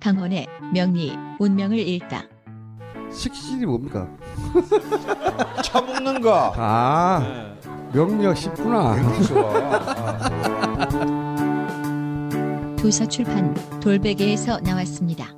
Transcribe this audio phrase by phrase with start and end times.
[0.00, 2.24] 강원의 명리 운명을 읽다.
[3.12, 4.08] 식신이 뭡니까?
[5.62, 6.52] 차 먹는 거.
[6.56, 7.54] 아 네.
[7.92, 8.96] 명리학 쉽구나.
[8.96, 9.56] 아.
[12.76, 15.34] 도서 출판 돌베개에서 나왔습니다.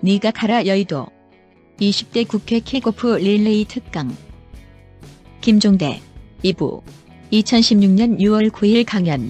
[0.00, 1.06] 네가 가라 여의도
[1.80, 4.14] 20대 국회 킥오프 릴레이 특강
[5.40, 6.02] 김종대
[6.44, 6.82] 2부
[7.34, 9.28] 2016년 6월 9일 강연.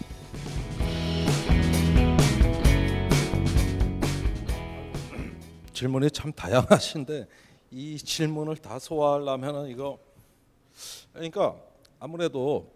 [5.73, 7.27] 질문이 참 다양하신데
[7.71, 9.99] 이 질문을 다 소화하려면은 이거
[11.15, 11.57] 그러니까
[11.99, 12.71] 아무래도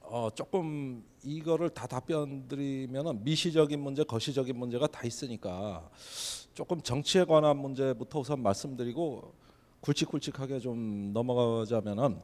[0.00, 5.88] 어 조금 이거를 다 답변 드리면은 미시적인 문제, 거시적인 문제가 다 있으니까
[6.54, 9.34] 조금 정치에 관한 문제부터 우선 말씀드리고
[9.82, 12.20] 굵직굵직하게 좀 넘어가자면은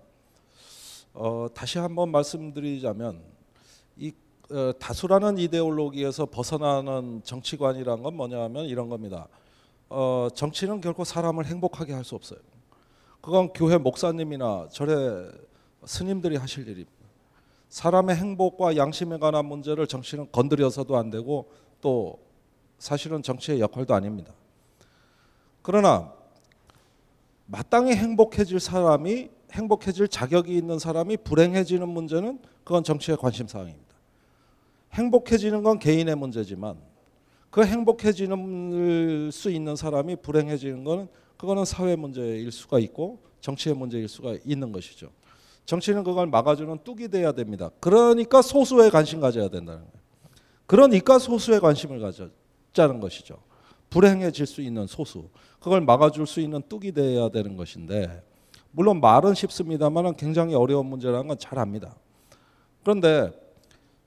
[1.19, 3.23] 어 다시 한번 말씀드리자면
[3.97, 4.13] 이
[4.51, 9.27] 어, 다수라는 이데올로기에서 벗어나는 정치관이란 건 뭐냐면 이런 겁니다.
[9.89, 12.39] 어, 정치는 결코 사람을 행복하게 할 수 없어요.
[13.23, 15.33] 그건 교회 목사님이나 절의
[15.87, 16.93] 스님들이 하실 일입니다.
[17.71, 22.19] 사람의 행복과 양심에 관한 문제를 정치는 건드려서도 안 되고 또
[22.79, 24.35] 사실은 정치의 역할도 아닙니다.
[25.63, 26.13] 그러나
[27.47, 33.87] 마땅히 행복해질 사람이 행복해질 자격이 있는 사람이 불행해지는 문제는 그건 정치의 관심 사항입니다.
[34.93, 36.77] 행복해지는 건 개인의 문제지만
[37.51, 44.37] 그 행복해지는 수 있는 사람이 불행해지는 것은 그거는 사회 문제일 수가 있고 정치의 문제일 수가
[44.45, 45.11] 있는 것이죠.
[45.65, 47.71] 정치는 그걸 막아주는 뚝이 돼야 됩니다.
[47.81, 50.07] 그러니까 소수에 관심 가져야 된다는 거예요.
[50.67, 53.39] 그러니까 소수에 관심을 가져자는 것이죠.
[53.91, 55.29] 불행해질 수 있는 소수.
[55.61, 58.23] 그걸 막아줄 수 있는 뚝이 돼야 되는 것인데
[58.77, 61.97] 물론 말은 쉽습니다만 굉장히 어려운 문제라는 건 잘 압니다.
[62.83, 63.33] 그런데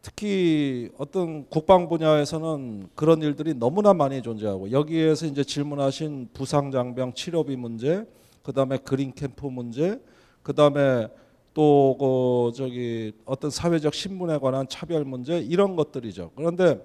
[0.03, 7.56] 특히 어떤 국방 분야에서는 그런 일들이 너무나 많이 존재하고 여기에서 이제 질문하신 부상 장병 치료비
[7.56, 8.06] 문제,
[8.44, 10.00] 그다음에 그린 캠프 문제,
[10.44, 11.07] 그다음에
[11.56, 16.30] 또 그 저기 어떤 사회적 신분에 관한 차별 문제 이런 것들이죠.
[16.36, 16.80] 그런데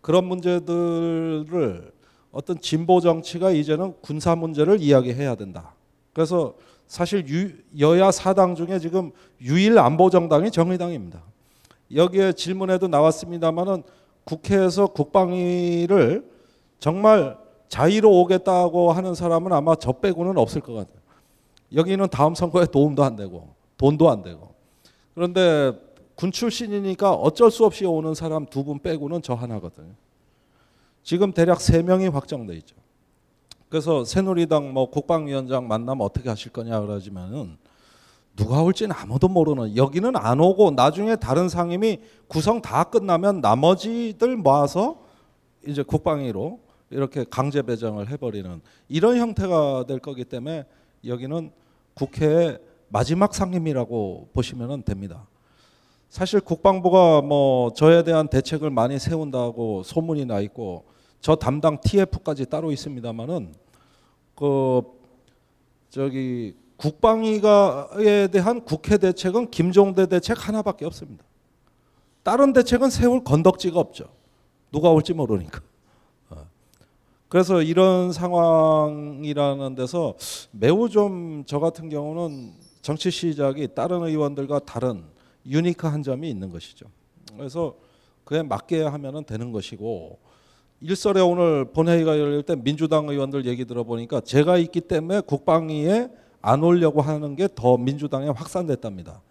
[0.00, 1.92] 그런 문제들을
[2.32, 5.74] 어떤 진보 정치가 이제는 군사 문제를 이야기해야 된다.
[6.12, 6.54] 그래서
[6.94, 7.50] 사실 유,
[7.80, 9.10] 여야 사당 중에 지금
[9.40, 11.20] 유일 안보 정당이 정의당입니다.
[11.92, 13.82] 여기에 질문에도 나왔습니다마는
[14.22, 16.24] 국회에서 국방위를
[16.78, 17.36] 정말
[17.68, 20.98] 자의로 오겠다고 하는 사람은 아마 저 빼고는 없을 것 같아요.
[21.74, 24.54] 여기는 다음 선거에 도움도 안 되고 돈도 안 되고
[25.16, 25.72] 그런데
[26.14, 29.94] 군 출신이니까 어쩔 수 없이 오는 사람 두 분 빼고는 저 하나거든요.
[31.02, 32.76] 지금 대략 세 명이 확정돼 있죠.
[33.74, 37.56] 그래서 새누리당 뭐 국방위원장 만나면 어떻게 하실 거냐 그러지만은
[38.36, 41.98] 누가 올지는 아무도 모르는 여기는 안 오고 나중에 다른 상임이
[42.28, 45.00] 구성 다 끝나면 나머지들 모아서
[45.66, 50.66] 이제 국방위로 이렇게 강제 배정을 해버리는 이런 형태가 될 거기 때문에
[51.04, 51.50] 여기는
[51.94, 55.26] 국회의 마지막 상임이라고 보시면 됩니다.
[56.10, 60.84] 사실 국방부가 뭐 저에 대한 대책을 많이 세운다고 소문이 나 있고
[61.20, 63.63] 저 담당 TF까지 따로 있습니다만은
[64.34, 64.82] 그
[65.90, 71.24] 저기 국방위가에 대한 국회 대책은 김종대 대책 하나밖에 없습니다.
[72.22, 74.06] 다른 대책은 세울 건덕지가 없죠.
[74.72, 75.60] 누가 올지 모르니까.
[76.30, 76.46] 어.
[77.28, 80.14] 그래서 이런 상황이라는 데서
[80.50, 85.04] 매우 좀 저 같은 경우는 정치 시작이 다른 의원들과 다른
[85.46, 86.86] 유니크한 점이 있는 것이죠.
[87.36, 87.76] 그래서
[88.24, 90.18] 그에 맞게 하면 되는 것이고
[90.86, 96.10] 일설에 오늘 본회의가 열릴 때 민주당 의원들 얘기 들어보니까 제가 있기 때문에 국방위에
[96.42, 99.22] 안 오려고 하는 게 더 민주당에 확산됐답니다.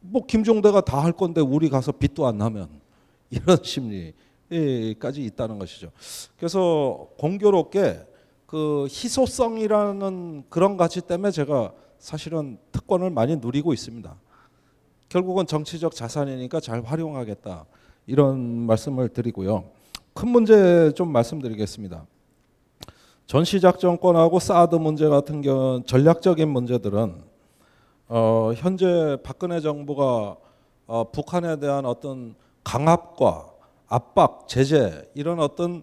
[0.00, 2.68] 뭐 김종대가 다 할 건데 우리 가서 빚도 안 나면
[3.30, 5.90] 이런 심리까지 있다는 것이죠.
[6.36, 8.06] 그래서 공교롭게
[8.46, 14.14] 그 희소성이라는 그런 가치 때문에 제가 사실은 특권을 많이 누리고 있습니다.
[15.08, 17.64] 결국은 정치적 자산이니까 잘 활용하겠다
[18.06, 19.64] 이런 말씀을 드리고요.
[20.16, 22.06] 큰 문제 좀 말씀드리겠습니다.
[23.26, 27.22] 전시작전권하고 사드 문제 같은 경우 전략적인 문제들은
[28.08, 30.38] 어, 현재 박근혜 정부가
[30.86, 32.34] 어, 북한에 대한 어떤
[32.64, 33.50] 강압과
[33.88, 35.82] 압박, 제재 이런 어떤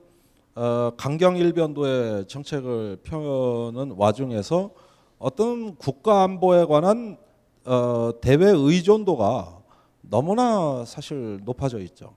[0.55, 4.71] 어, 강경 일변도의 정책을 펴는 와중에서
[5.19, 7.17] 어떤 국가 안보에 관한
[7.65, 9.59] 어, 대외 의존도가
[10.01, 12.15] 너무나 사실 높아져 있죠.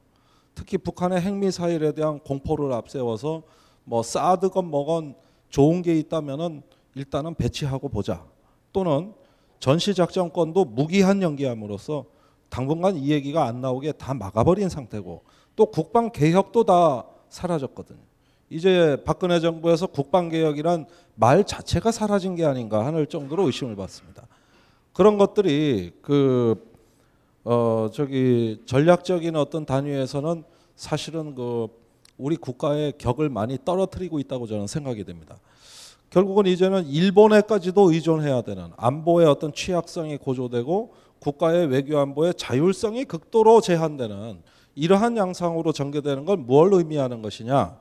[0.57, 3.43] 특히 북한의 핵 미사일에 대한 공포를 앞세워서
[3.85, 5.15] 뭐 사드건 뭐건
[5.51, 6.63] 좋은 게 있다면은
[6.97, 8.25] 일단은 배치하고 보자.
[8.73, 9.13] 또는
[9.61, 12.07] 전시 작전권도 무기한 연기함으로써
[12.49, 15.23] 당분간 이 얘기가 안 나오게 다 막아버린 상태고
[15.55, 18.01] 또 국방 개혁도 다 사라졌거든요.
[18.49, 20.87] 이제 박근혜 정부에서 국방 개혁이란
[21.17, 24.27] 말 자체가 사라진 게 아닌가 하는 정도로 의심을 받습니다.
[24.93, 26.76] 그런 것들이 그
[27.49, 30.43] 어 저기 전략적인 어떤 단위에서는
[30.75, 31.69] 사실은 그
[32.19, 35.39] 우리 국가의 격을 많이 떨어뜨리고 있다고 저는 생각이 됩니다.
[36.11, 44.43] 결국은 이제는 일본에까지도 의존해야 되는 안보의 어떤 취약성이 고조되고 국가의 외교 안보의 자율성이 극도로 제한되는
[44.75, 47.77] 이러한 양상으로 전개되는 건 뭘 의미하는 것이냐?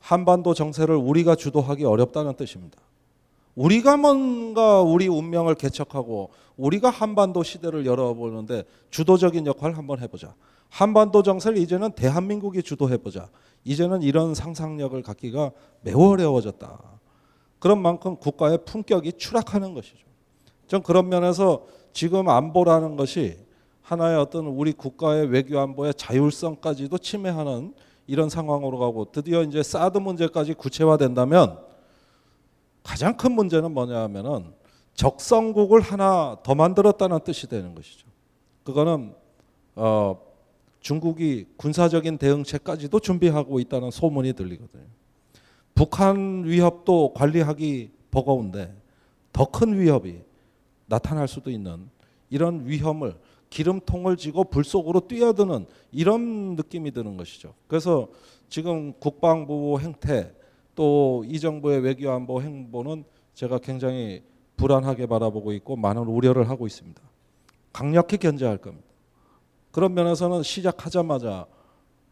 [0.00, 2.80] 한반도 정세를 우리가 주도하기 어렵다는 뜻입니다.
[3.54, 10.34] 우리가 뭔가 우리 운명을 개척하고 우리가 한반도 시대를 열어보는데 주도적인 역할을 한번 해보자.
[10.68, 13.28] 한반도 정세를 이제는 대한민국이 주도해보자.
[13.64, 15.50] 이제는 이런 상상력을 갖기가
[15.82, 16.80] 매우 어려워졌다.
[17.58, 19.98] 그런 만큼 국가의 품격이 추락하는 것이죠.
[20.66, 23.36] 전 그런 면에서 지금 안보라는 것이
[23.82, 27.74] 하나의 어떤 우리 국가의 외교 안보의 자율성까지도 침해하는
[28.06, 31.58] 이런 상황으로 가고 드디어 이제 사드 문제까지 구체화된다면
[32.82, 34.52] 가장 큰 문제는 뭐냐 하면은
[34.94, 38.06] 적성국을 하나 더 만들었다는 뜻이 되는 것이죠.
[38.64, 39.14] 그거는
[39.74, 40.20] 어
[40.80, 44.84] 중국이 군사적인 대응책까지도 준비하고 있다는 소문이 들리거든요.
[45.74, 48.74] 북한 위협도 관리하기 버거운데
[49.32, 50.20] 더 큰 위협이
[50.86, 51.88] 나타날 수도 있는
[52.28, 53.16] 이런 위험을
[53.48, 57.54] 기름통을 쥐고 불 속으로 뛰어드는 이런 느낌이 드는 것이죠.
[57.66, 58.08] 그래서
[58.48, 60.34] 지금 국방부 행태
[60.74, 63.04] 또 이 정부의 외교안보 행보는
[63.34, 64.22] 제가 굉장히
[64.56, 67.00] 불안하게 바라보고 있고 많은 우려를 하고 있습니다.
[67.72, 68.86] 강력히 견제할 겁니다.
[69.70, 71.46] 그런 면에서는 시작하자마자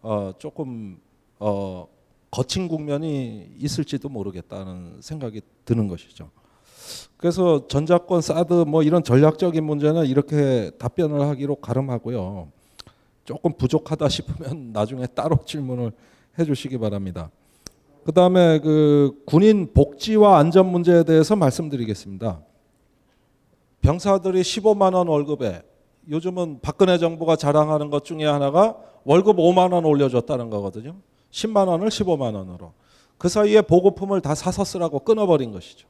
[0.03, 0.99] 어 조금
[1.39, 1.87] 어
[2.31, 6.31] 거친 국면이 있을지도 모르겠다는 생각이 드는 것이죠.
[7.19, 12.51] 그래서 전자권 사드 뭐 이런 전략적인 문제는 이렇게 답변을 하기로 가름하고요.
[13.25, 15.93] 조금 부족하다 싶으면 나중에 따로 질문을
[16.39, 17.31] 해주시기 바랍니다.
[18.05, 22.41] 그 다음에 그 군인 복지와 안전 문제에 대해서 말씀드리겠습니다.
[23.82, 25.62] 병사들이 15만 원 월급에
[26.08, 30.97] 요즘은 박근혜 정부가 자랑하는 것 중에 하나가 월급 5만 원 올려줬다는 거거든요.
[31.31, 32.73] 10만 원을 15만 원으로.
[33.19, 35.87] 그 사이에 보급품을 다 사서 쓰라고 끊어버린 것이죠.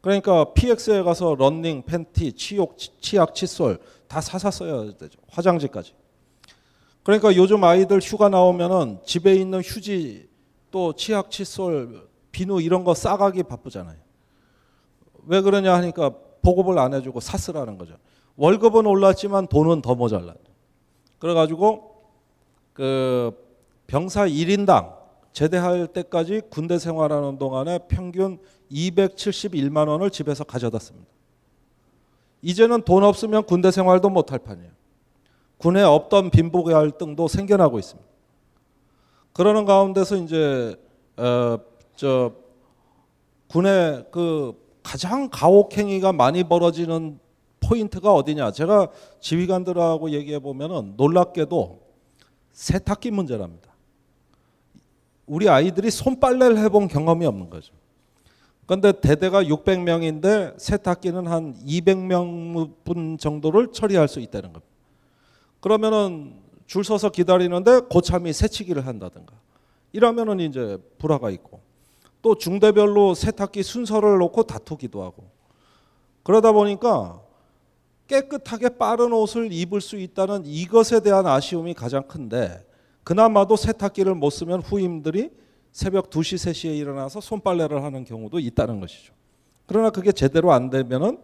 [0.00, 3.78] 그러니까 PX에 가서 런닝, 팬티, 치욕, 치약, 칫솔
[4.08, 5.18] 다 사서 써야 되죠.
[5.28, 5.94] 화장지까지.
[7.02, 10.29] 그러니까 요즘 아이들 휴가 나오면은 집에 있는 휴지
[10.70, 13.96] 또 치약, 칫솔, 비누 이런 거 싸가기 바쁘잖아요.
[15.26, 17.96] 왜 그러냐 하니까 보급을 안 해주고 샀으라는 거죠.
[18.36, 20.34] 월급은 올랐지만 돈은 더 모자라.
[21.18, 22.02] 그래가지고
[22.72, 23.32] 그
[23.86, 24.96] 병사 1인당
[25.32, 28.38] 제대할 때까지 군대 생활하는 동안에 평균
[28.70, 31.10] 271만 원을 집에서 가져다 씁니다.
[32.42, 34.70] 이제는 돈 없으면 군대 생활도 못할 판이에요.
[35.58, 38.09] 군에 없던 빈부 갈등도 생겨나고 있습니다.
[39.32, 40.76] 그러는 가운데서 이제
[41.16, 41.58] 어
[42.00, 42.32] 저
[43.48, 47.18] 군의 그 가장 가혹 행위가 많이 벌어지는
[47.60, 48.52] 포인트가 어디냐?
[48.52, 48.88] 제가
[49.20, 51.78] 지휘관들하고 얘기해 보면은 놀랍게도
[52.52, 53.70] 세탁기 문제랍니다.
[55.26, 57.74] 우리 아이들이 손빨래를 해본 경험이 없는 거죠.
[58.64, 64.74] 그런데 대대가 600명인데 세탁기는 한 200명 정도를 처리할 수 있다는 겁니다.
[65.60, 66.32] 그러면은
[66.70, 69.34] 줄 서서 기다리는데 고참이 새치기를 한다든가.
[69.92, 71.58] 이러면은 이제 불화가 있고.
[72.22, 75.24] 또 중대별로 세탁기 순서를 놓고 다투기도 하고.
[76.22, 77.20] 그러다 보니까
[78.06, 82.64] 깨끗하게 빠른 옷을 입을 수 있다는 이것에 대한 아쉬움이 가장 큰데
[83.02, 85.30] 그나마도 세탁기를 못 쓰면 후임들이
[85.72, 89.12] 새벽 2시, 3시에 일어나서 손빨래를 하는 경우도 있다는 것이죠.
[89.66, 91.18] 그러나 그게 제대로 안 되면은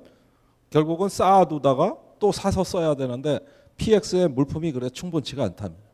[0.70, 3.38] 결국은 쌓아두다가 또 사서 써야 되는데
[3.76, 5.84] PX의 물품이 그래 충분치가 않답니다.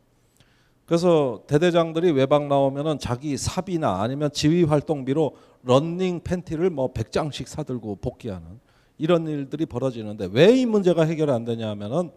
[0.86, 8.60] 그래서 대대장들이 외박 나오면은 자기 사비나 아니면 지휘 활동비로 런닝 팬티를 뭐 100장씩 사들고 복귀하는
[8.98, 12.10] 이런 일들이 벌어지는데 왜 이 문제가 해결 안 되냐 하면은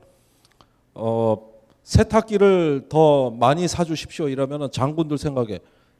[0.94, 1.38] 어
[1.84, 5.60] 세탁기를 더 많이 사 주십시오 이러면은 장군들 생각에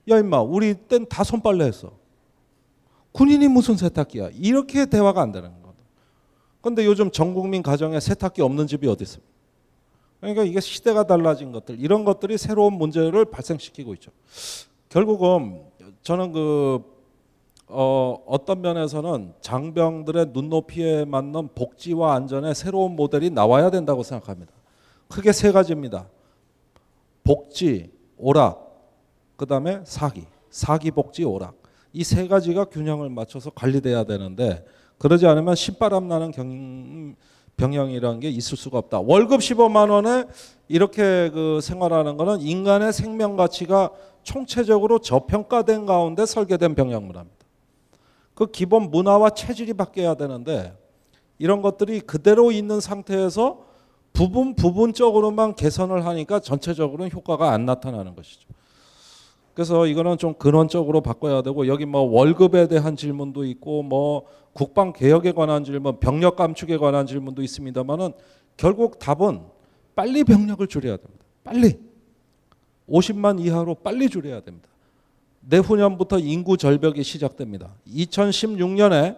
[0.10, 1.92] 야 임마 우리 땐 다 손빨래 했어.
[3.12, 4.30] 군인이 무슨 세탁기야.
[4.34, 5.84] 이렇게 대화가 안 되는 거거든.
[6.62, 9.32] 근데 요즘 전 국민 가정에 세탁기 없는 집이 어디 있습니까?
[10.20, 14.12] 그러니까 이게 시대가 달라진 것들 이런 것들이 새로운 문제를 발생시키고 있죠.
[14.90, 15.64] 결국은
[16.02, 16.96] 저는 그
[17.68, 24.52] 어, 어떤 면에서는 장병들의 눈높이에 맞는 복지와 안전의 새로운 모델이 나와야 된다고 생각합니다.
[25.08, 26.08] 크게 세 가지입니다.
[27.24, 28.86] 복지, 오락,
[29.36, 31.56] 그 다음에 사기, 사기, 복지, 오락
[31.96, 34.66] 이 세 가지가 균형을 맞춰서 관리돼야 되는데
[34.98, 37.16] 그러지 않으면 신바람 나는 경,
[37.58, 39.00] 병영이라는 게 있을 수가 없다.
[39.00, 40.26] 월급 15만 원에
[40.68, 43.92] 이렇게 그 생활하는 거는 인간의 생명 가치가
[44.24, 47.46] 총체적으로 저평가된 가운데 설계된 병영 문화입니다.
[48.34, 50.78] 그 기본 문화와 체질이 바뀌어야 되는데
[51.38, 53.66] 이런 것들이 그대로 있는 상태에서
[54.12, 58.48] 부분 부분적으로만 개선을 하니까 전체적으로는 효과가 안 나타나는 것이죠.
[59.56, 65.32] 그래서 이거는 좀 근원적으로 바꿔야 되고 여기 뭐 월급에 대한 질문도 있고 뭐 국방 개혁에
[65.32, 68.12] 관한 질문, 병력 감축에 관한 질문도 있습니다만은
[68.58, 69.42] 결국 답은
[69.96, 71.26] 빨리 병력을 줄여야 됩니다.
[71.46, 71.80] 빨리
[72.90, 74.68] 50만 이하로 빨리 줄여야 됩니다.
[75.40, 77.76] 내후년부터 인구 절벽이 시작됩니다.
[77.88, 79.18] 2016년에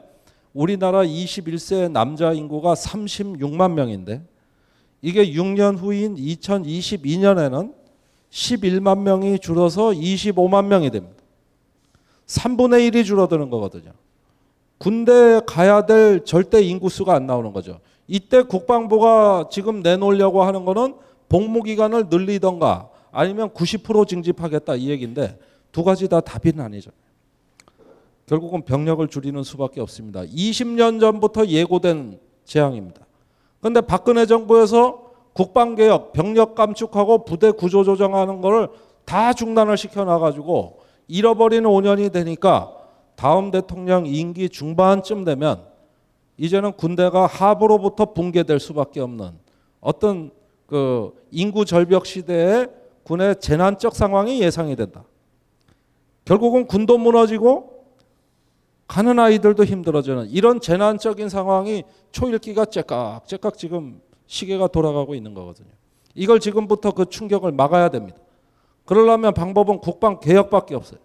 [0.53, 4.22] 우리나라 21세 남자 인구가 36만 명인데
[5.01, 7.76] 이게 6년 후인 2022년에는
[8.31, 11.24] 11만 명이 줄어서 25만 명이 됩니다.
[12.27, 13.91] 3분의 1이 줄어드는 거거든요.
[14.77, 17.79] 군대 가야 될 절대 인구수가 안 나오는 거죠.
[18.07, 20.96] 이때 국방부가 지금 내놓으려고 하는 거는
[21.29, 25.39] 복무 기간을 늘리던가 아니면 90% 징집하겠다 이 얘기인데
[25.72, 26.91] 두 가지 다 답이 아니죠.
[28.25, 30.22] 결국은 병력을 줄이는 수밖에 없습니다.
[30.24, 33.05] 20년 전부터 예고된 재앙입니다.
[33.60, 35.07] 그런데 박근혜 정부에서
[35.38, 42.75] 국방개혁, 병력 감축하고 부대 구조 조정하는 걸다 중단을 시켜놔가지고 잃어버리는 5년이 되니까
[43.15, 45.63] 다음 대통령 임기 중반쯤 되면
[46.38, 49.34] 이제는 군대가 하부로부터 붕괴될 수밖에 없는
[49.79, 50.32] 어떤
[50.65, 52.65] 그 인구 절벽 시대에
[53.03, 55.03] 군의 재난적 상황이 예상이 된다.
[56.25, 57.86] 결국은 군도 무너지고
[58.88, 65.69] 가는 아이들도 힘들어지는 이런 재난적인 상황이 초읽기가 째깍째깍 지금 시계가 돌아가고 있는 거거든요.
[66.13, 68.17] 이걸 지금부터 그 충격을 막아야 됩니다.
[68.86, 71.00] 그러려면 방법은 국방 개혁밖에 없어요.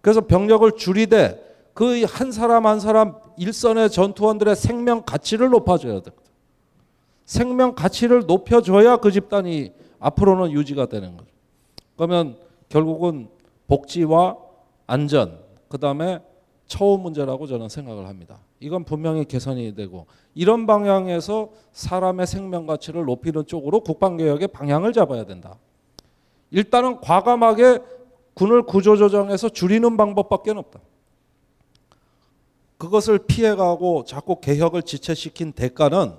[0.00, 6.24] 그래서 병력을 줄이되 그 한 사람 한 사람 일선의 전투원들의 생명 가치를 높여줘야 됩니다.
[7.24, 11.30] 생명 가치를 높여줘야 그 집단이 앞으로는 유지가 되는 거죠.
[11.96, 12.36] 그러면
[12.68, 13.28] 결국은
[13.68, 14.36] 복지와
[14.88, 15.38] 안전,
[15.68, 16.20] 그 다음에
[16.68, 18.38] 처우 문제라고 저는 생각을 합니다.
[18.60, 25.24] 이건 분명히 개선이 되고 이런 방향에서 사람의 생명 가치를 높이는 쪽으로 국방 개혁의 방향을 잡아야
[25.24, 25.56] 된다.
[26.50, 27.80] 일단은 과감하게
[28.34, 30.78] 군을 구조조정해서 줄이는 방법밖에 없다.
[32.76, 36.12] 그것을 피해가고 자꾸 개혁을 지체시킨 대가는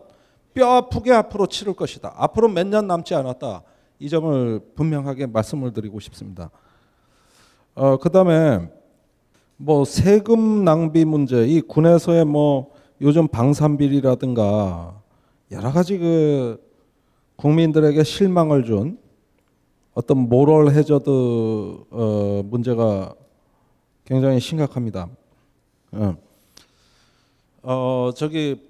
[0.53, 2.13] 뼈 아프게 앞으로 치를 것이다.
[2.17, 3.61] 앞으로 몇 년 남지 않았다.
[3.99, 6.49] 이 점을 분명하게 말씀을 드리고 싶습니다.
[7.75, 8.69] 어, 그 다음에
[9.61, 15.01] 뭐 세금 낭비 문제, 이 군에서의 뭐 요즘 방산비리라든가
[15.51, 16.65] 여러 가지 그
[17.35, 18.97] 국민들에게 실망을 준
[19.93, 21.09] 어떤 모럴 해저드
[21.91, 23.13] 어, 문제가
[24.05, 25.09] 굉장히 심각합니다.
[25.91, 26.15] 어.
[27.61, 28.61] 어, 저기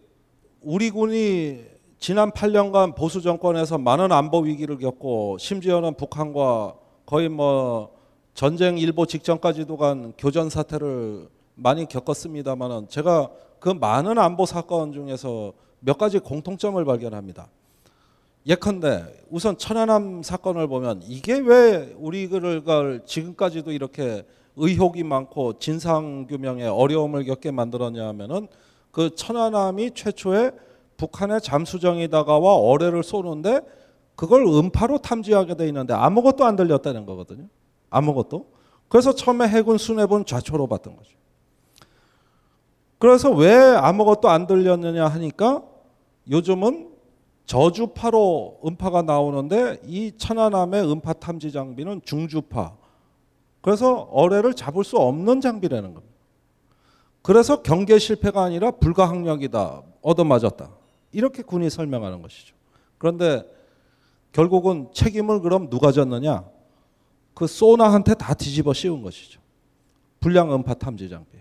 [0.64, 1.66] 우리 군이
[2.00, 6.74] 지난 8년간 보수 정권에서 많은 안보 위기를 겪고 심지어는 북한과
[7.06, 7.99] 거의 뭐
[8.40, 13.30] 전쟁 일보 직전까지도 간 교전 사태를 많이 겪었습니다만은 제가
[13.60, 17.50] 그 많은 안보 사건 중에서 몇 가지 공통점을 발견합니다.
[18.48, 24.24] 예컨대 우선 천안함 사건을 보면 이게 왜 우리를 지금까지도 이렇게
[24.56, 28.48] 의혹이 많고 진상 규명에 어려움을 겪게 만들었냐 하면은
[28.92, 30.52] 그 천안함이 최초에
[30.96, 33.60] 북한의 잠수정이 다가와 어뢰를 쏘는데
[34.16, 37.50] 그걸 음파로 탐지하게 돼 있는데 아무것도 안 들렸다는 거거든요.
[37.90, 38.48] 아무것도.
[38.88, 41.18] 그래서 처음에 해군 수뇌부는 좌초로 봤던 거죠.
[42.98, 45.64] 그래서 왜 아무것도 안 들렸느냐 하니까
[46.30, 46.90] 요즘은
[47.46, 52.76] 저주파로 음파가 나오는데 이 천안함의 음파 탐지 장비는 중주파.
[53.62, 56.16] 그래서 어뢰를 잡을 수 없는 장비라는 겁니다.
[57.22, 59.82] 그래서 경계 실패가 아니라 불가항력이다.
[60.02, 60.70] 얻어맞았다.
[61.12, 62.56] 이렇게 군이 설명하는 것이죠.
[62.98, 63.44] 그런데
[64.32, 66.46] 결국은 책임을 그럼 누가 졌느냐?
[67.40, 69.40] 그 소나한테 다 뒤집어 씌운 것이죠.
[70.20, 71.38] 불량 음파 탐지 장비.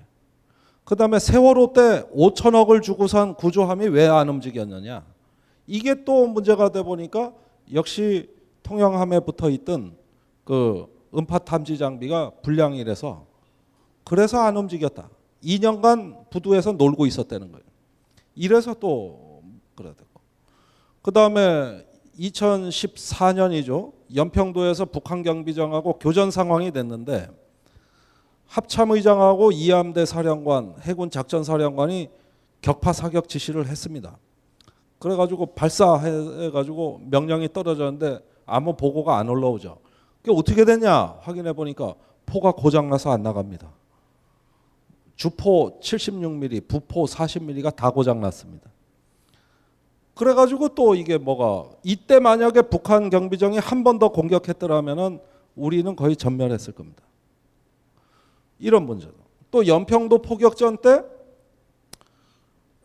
[0.85, 5.05] 그 다음에 세월호 때 5천억을 주고 산 구조함이 왜 안 움직였느냐?
[5.67, 7.33] 이게 또 문제가 돼 보니까
[7.75, 8.31] 역시
[8.63, 9.97] 통영함에 붙어 있던
[10.45, 13.27] 그 음파 탐지 장비가 불량이라서
[14.05, 15.11] 그래서 안 움직였다.
[15.43, 17.65] 2년간 부두에서 놀고 있었다는 거예요.
[18.37, 19.43] 이래서 또
[19.75, 20.09] 그래야 되고.
[21.03, 21.85] 그 다음에
[22.21, 23.98] 2014년이죠.
[24.15, 27.29] 연평도에서 북한 경비정하고 교전 상황이 됐는데
[28.47, 32.09] 합참의장하고 이함대 사령관, 해군 작전 사령관이
[32.63, 34.17] 격파 사격 지시를 했습니다.
[34.99, 39.79] 그래가지고 발사해가지고 명령이 떨어졌는데 아무 보고가 안 올라오죠.
[40.23, 41.95] 그게 어떻게 됐냐 확인해 보니까
[42.27, 43.71] 포가 고장나서 안 나갑니다.
[45.15, 48.71] 주포 76mm, 부포 40mm가 다 고장났습니다.
[50.19, 55.21] 그래가지고 또 이게 뭐가 이때 만약에 북한 경비정이 한 번 더 공격했더라면은
[55.55, 57.03] 우리는 거의 전멸했을 겁니다.
[58.59, 59.15] 이런 문제도.
[59.51, 61.03] 또 연평도 포격전 때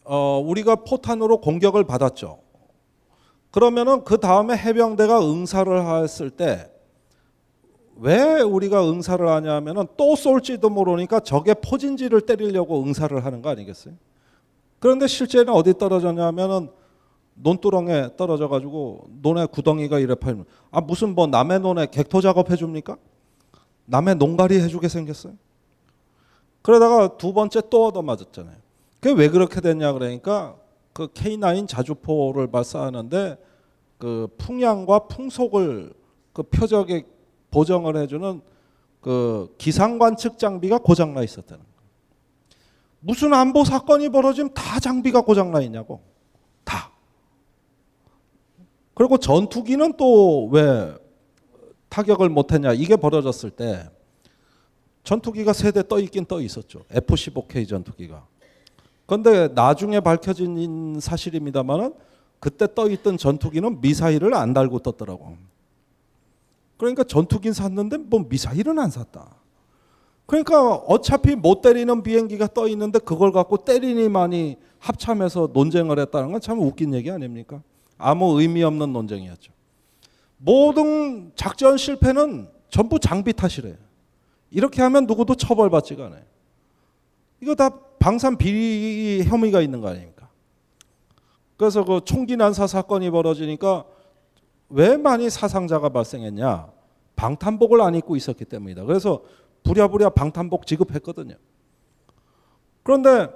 [0.06, 2.40] 어, 우리가 포탄으로 공격을 받았죠.
[3.52, 6.70] 그러면은 그 다음에 해병대가 응사를 했을 때
[7.96, 13.94] 왜 우리가 응사를 하냐면은 또 쏠지도 모르니까 적의 포진지를 때리려고 응사를 하는 거 아니겠어요?
[14.80, 16.72] 그런데 실제는 어디 떨어졌냐면은
[17.36, 22.98] 논두렁에 떨어져 가지고 논에 구덩이가 이래 팔면 아 무슨 뭐 남의 논에 객토 작업해 줍니까?
[23.86, 25.34] 남의 농가리 해주게 생겼어요.
[26.62, 28.56] 그러다가 두 번째 또 얻어 맞았잖아요.
[29.00, 30.56] 그게 왜 그렇게 됐냐 그러니까
[30.94, 33.38] 그 K9 자주포를 발사하는데
[33.98, 35.94] 그 풍향과 풍속을
[36.32, 37.04] 그 표적에
[37.52, 38.42] 보정을 해주는
[39.02, 41.74] 그 기상 관측 장비가 고장 나 있었다는 거예요.
[43.02, 46.13] 무슨 안보 사건이 벌어지면 다 장비가 고장 나 있냐고 다.
[48.94, 50.94] 그리고 전투기는 또 왜
[51.90, 53.88] 타격을 못했냐 이게 벌어졌을 때
[55.04, 56.86] 전투기가 세대 떠 있긴 떠 있었죠.
[56.90, 58.26] F-15K 전투기가.
[59.06, 61.94] 그런데 나중에 밝혀진 사실입니다만은
[62.40, 65.38] 그때 떠 있던 전투기는 미사일을 안 달고 떴더라고.
[66.78, 69.36] 그러니까 전투기는 샀는데 뭐 미사일은 안 샀다.
[70.26, 76.60] 그러니까 어차피 못 때리는 비행기가 떠 있는데 그걸 갖고 때리니만이 합참해서 논쟁을 했다는 건 참
[76.60, 77.62] 웃긴 얘기 아닙니까?
[77.98, 79.54] 아무 의미 없는 논쟁이었죠.
[80.38, 83.76] 모든 작전 실패는 전부 장비 탓이래요.
[84.52, 86.24] 이렇게 하면 누구도 처벌받지가 않아요.
[87.42, 90.30] 이거 다 방산 비리 혐의가 있는 거 아닙니까?
[91.58, 93.86] 그래서 그 총기 난사 사건이 벌어지니까
[94.70, 96.72] 왜 많이 사상자가 발생했냐?
[97.16, 98.84] 방탄복을 안 입고 있었기 때문이다.
[98.86, 99.24] 그래서
[99.64, 101.36] 부랴부랴 방탄복 지급했거든요.
[102.84, 103.30] 그런데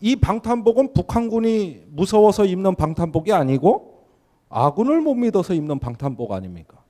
[0.00, 4.06] 이 방탄복은 북한군이 무서워서 입는 방탄복이 아니고
[4.48, 6.82] 아군을 못 믿어서 입는 방탄복 아닙니까?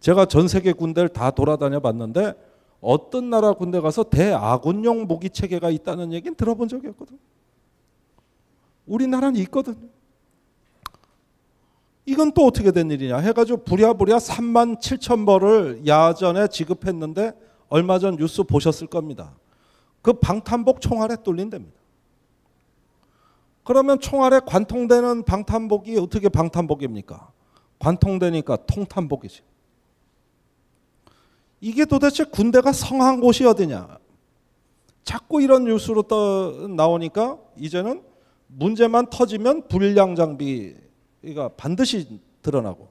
[0.00, 2.34] 제가 전 세계 군대를 다 돌아다녀 봤는데
[2.80, 7.18] 어떤 나라 군대 가서 대아군용 무기 체계가 있다는 얘기는 들어본 적이 없거든.
[8.86, 9.88] 우리나라는 있거든요.
[12.06, 17.32] 이건 또 어떻게 된 일이냐 해가지고 부랴부랴 3만 7천 벌을 야전에 지급했는데
[17.70, 19.32] 얼마 전 뉴스 보셨을 겁니다.
[20.02, 21.83] 그 방탄복 총알에 뚫린답니다.
[23.64, 27.32] 그러면 총알에 관통되는 방탄복이 어떻게 방탄복입니까?
[27.78, 29.42] 관통되니까 통탄복이지.
[31.60, 33.98] 이게 도대체 군대가 성한 곳이 어디냐?
[35.02, 38.02] 자꾸 이런 뉴스로 떠 나오니까 이제는
[38.46, 42.88] 문제만 터지면 불량 장비가 반드시 드러나고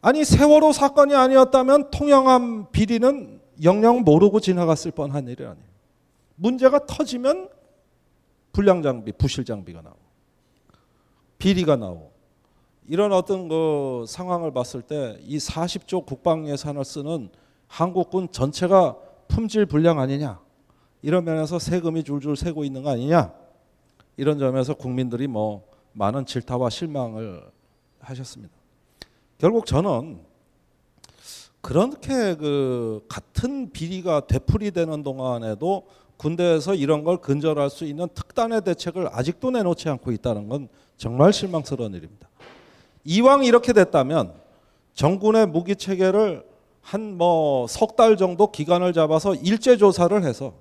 [0.00, 5.66] 아니 세월호 사건이 아니었다면 통영함 비리는 영영 모르고 지나갔을 뻔한 일이 아니에요.
[6.36, 7.48] 문제가 터지면
[8.56, 9.98] 불량 장비, 부실 장비가 나오고
[11.36, 12.10] 비리가 나오고
[12.88, 17.28] 이런 어떤 그 상황을 봤을 때 이 40조 국방 예산을 쓰는
[17.68, 18.96] 한국군 전체가
[19.28, 20.40] 품질 불량 아니냐?
[21.02, 23.34] 이런 면에서 세금이 줄줄 새고 있는 거 아니냐?
[24.16, 27.44] 이런 점에서 국민들이 뭐 많은 질타와 실망을
[28.00, 28.54] 하셨습니다.
[29.36, 30.24] 결국 저는
[31.60, 39.50] 그렇게 그 같은 비리가 되풀이되는 동안에도 군대에서 이런 걸 근절할 수 있는 특단의 대책을 아직도
[39.50, 42.28] 내놓지 않고 있다는 건 정말 실망스러운 일입니다.
[43.04, 44.32] 이왕 이렇게 됐다면
[44.94, 46.44] 정군의 무기 체계를
[46.80, 50.54] 한 뭐 석 달 정도 기간을 잡아서 일제 조사를 해서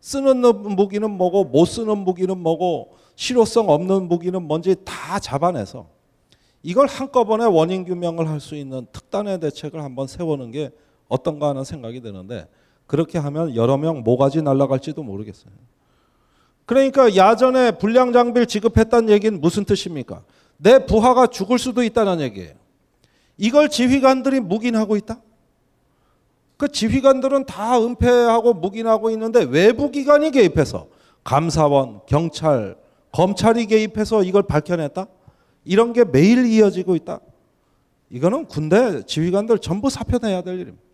[0.00, 0.40] 쓰는
[0.76, 5.86] 무기는 뭐고 못 쓰는 무기는 뭐고 실효성 없는 무기는 뭔지 다 잡아내서
[6.62, 10.70] 이걸 한꺼번에 원인 규명을 할 수 있는 특단의 대책을 한번 세우는 게
[11.08, 12.46] 어떤가 하는 생각이 드는데
[12.92, 15.50] 그렇게 하면 여러 명 모가지 날아갈지도 모르겠어요.
[16.66, 20.22] 그러니까 야전에 불량 장비를 지급했다는 얘기는 무슨 뜻입니까?
[20.58, 22.52] 내 부하가 죽을 수도 있다는 얘기예요.
[23.38, 25.22] 이걸 지휘관들이 묵인하고 있다?
[26.58, 30.88] 그 지휘관들은 다 은폐하고 묵인하고 있는데 외부 기관이 개입해서
[31.24, 32.76] 감사원, 경찰,
[33.10, 35.06] 검찰이 개입해서 이걸 밝혀냈다?
[35.64, 37.20] 이런 게 매일 이어지고 있다.
[38.10, 40.91] 이거는 군대 지휘관들 전부 사표내야 될 일입니다.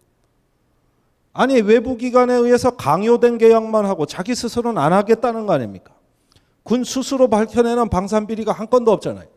[1.39, 5.95] 아니 외부 기관에 의해서 강요된 계약만 하고 자기 스스로는 안 하겠다는 거 아닙니까?
[6.65, 9.29] 군 스스로 밝혀내는 방산 비리가 한 건도 없잖아요.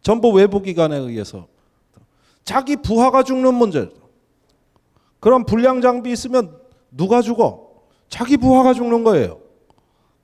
[0.00, 1.48] 전부 외부 기관에 의해서
[2.44, 3.90] 자기 부하가 죽는 문제.
[5.18, 6.56] 그런 불량 장비 있으면
[6.92, 7.72] 누가 죽어?
[8.08, 9.40] 자기 부하가 죽는 거예요.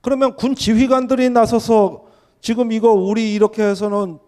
[0.02, 2.04] 그러면 군 지휘관들이 나서서
[2.40, 4.20] 지금 이거 우리 이렇게 해서는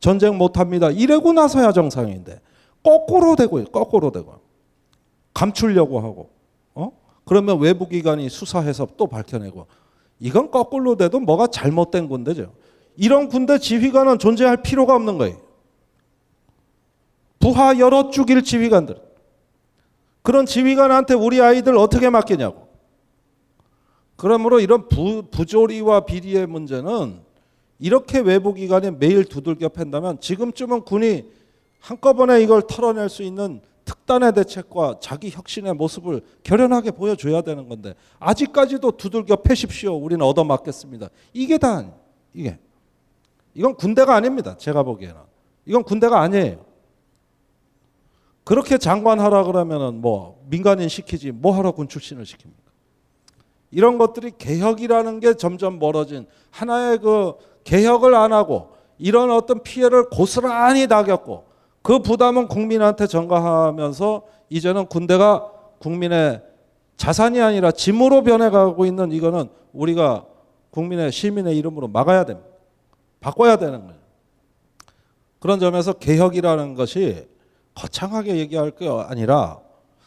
[0.00, 0.88] 전쟁 못 합니다.
[0.90, 2.40] 이래고 나서야 정상인데
[2.82, 3.66] 거꾸로 되고요.
[3.66, 4.40] 거꾸로 되고.
[5.34, 6.33] 감추려고 하고.
[7.24, 7.26] 어?
[7.26, 9.66] 그러면 외부 기관이 수사해서 또 밝혀내고.
[10.20, 12.52] 이건 거꾸로 돼도 뭐가 잘못된 군대죠.
[12.96, 15.38] 이런 군대 지휘관은 존재할 필요가 없는 거예요.
[17.40, 18.96] 부하 여러 죽일 지휘관들.
[20.22, 22.68] 그런 지휘관한테 우리 아이들 어떻게 맡기냐고.
[24.16, 27.20] 그러므로 이런 부, 부조리와 비리의 문제는
[27.78, 31.24] 이렇게 외부 기관이 매일 두들겨 팬다면 지금쯤은 군이
[31.80, 38.92] 한꺼번에 이걸 털어낼 수 있는 특단의 대책과 자기 혁신의 모습을 결연하게 보여줘야 되는 건데 아직까지도
[38.92, 39.94] 두들겨 패십시오.
[39.94, 41.08] 우리는 얻어맞겠습니다.
[41.32, 41.92] 이게 다
[42.32, 42.58] 이게
[43.54, 44.56] 이건 군대가 아닙니다.
[44.56, 45.16] 제가 보기에는
[45.66, 46.64] 이건 군대가 아니에요.
[48.44, 52.64] 그렇게 장관하라 그러면은 뭐 민간인 시키지 뭐 하러 군 출신을 시킵니까?
[53.70, 60.86] 이런 것들이 개혁이라는 게 점점 멀어진 하나의 그 개혁을 안 하고 이런 어떤 피해를 고스란히
[60.86, 61.53] 당겼고
[61.84, 66.42] 그 부담은 국민한테 전가하면서 이제는 군대가 국민의
[66.96, 70.24] 자산이 아니라 짐으로 변해가고 있는 이거는 우리가
[70.70, 72.48] 국민의 시민의 이름으로 막아야 됩니다.
[73.20, 74.00] 바꿔야 되는 거예요.
[75.38, 77.28] 그런 점에서 개혁이라는 것이
[77.74, 79.60] 거창하게 얘기할 게 아니라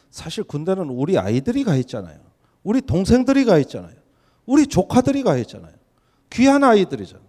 [0.09, 2.17] 사실 군대는 우리 아이들이 가 있잖아요.
[2.63, 3.93] 우리 동생들이 가 있잖아요.
[4.47, 5.73] 우리 조카들이 가 있잖아요.
[6.31, 7.19] 귀한 아이들이죠.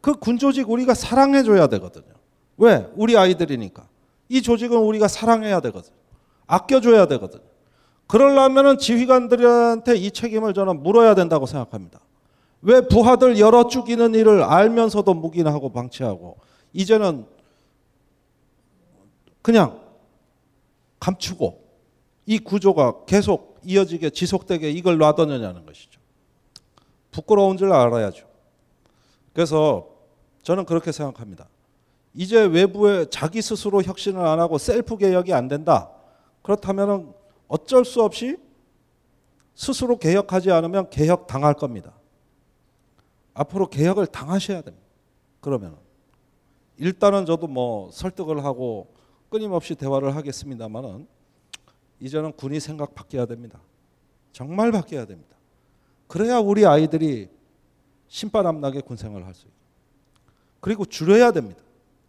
[0.00, 2.13] 그 군조직 우리가 사랑해줘야 되거든요.
[2.56, 2.88] 왜?
[2.94, 3.88] 우리 아이들이니까.
[4.28, 5.94] 이 조직은 우리가 사랑해야 되거든요.
[6.46, 7.42] 아껴줘야 되거든요.
[8.06, 12.00] 그러려면 지휘관들한테 이 책임을 저는 물어야 된다고 생각합니다.
[12.62, 16.38] 왜 부하들 열어 죽이는 일을 알면서도 묵인하고 방치하고
[16.72, 17.26] 이제는
[19.42, 19.80] 그냥
[21.00, 21.62] 감추고
[22.26, 26.00] 이 구조가 계속 이어지게 지속되게 이걸 놔뒀느냐는 것이죠.
[27.10, 28.26] 부끄러운 줄 알아야죠.
[29.32, 29.88] 그래서
[30.42, 31.48] 저는 그렇게 생각합니다.
[32.14, 35.90] 이제 외부에 자기 스스로 혁신을 안 하고 셀프 개혁이 안 된다.
[36.42, 37.12] 그렇다면
[37.48, 38.36] 어쩔 수 없이
[39.54, 41.92] 스스로 개혁하지 않으면 개혁 당할 겁니다.
[43.34, 44.86] 앞으로 개혁을 당하셔야 됩니다.
[45.40, 45.76] 그러면
[46.76, 48.94] 일단은 저도 뭐 설득을 하고
[49.28, 51.08] 끊임없이 대화를 하겠습니다만은
[51.98, 53.60] 이제는 군이 생각 바뀌어야 됩니다.
[54.32, 55.36] 정말 바뀌어야 됩니다.
[56.06, 57.28] 그래야 우리 아이들이
[58.08, 59.54] 신바람 나게 군 생활을 할 수 있고
[60.60, 61.63] 그리고 줄여야 됩니다.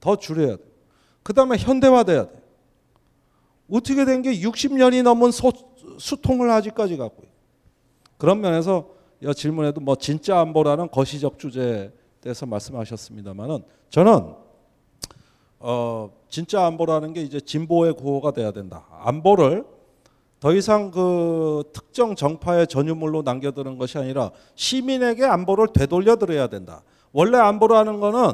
[0.06, 0.68] 더 줄여야 돼요.
[1.24, 2.42] 그 다음에 현대화돼야 돼요.
[3.72, 5.52] 어떻게 된 게 60년이 넘은 소,
[5.98, 7.34] 수통을 아직까지 갖고 있어요.
[8.20, 8.88] 그런 면에서
[9.20, 11.92] 이 질문에도 뭐 진짜 안보라는 거시적 주제에
[12.22, 14.36] 대해서 말씀하셨습니다만은 저는
[15.60, 18.86] 어 진짜 안보라는 게 이제 진보의 구호가 돼야 된다.
[19.02, 19.66] 안보를
[20.40, 26.84] 더 이상 그 특정 정파의 전유물로 남겨두는 것이 아니라 시민에게 안보를 되돌려 드려야 된다.
[27.12, 28.34] 원래 안보라는 거는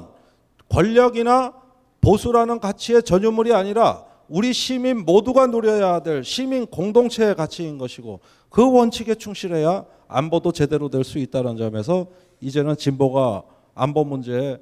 [0.67, 1.60] 권력이나
[2.01, 9.15] 보수라는 가치의 전유물이 아니라 우리 시민 모두가 누려야 될 시민 공동체의 가치인 것이고 그 원칙에
[9.15, 12.07] 충실해야 안보도 제대로 될 수 있다는 점에서
[12.39, 13.43] 이제는 진보가
[13.75, 14.57] 안보 문제에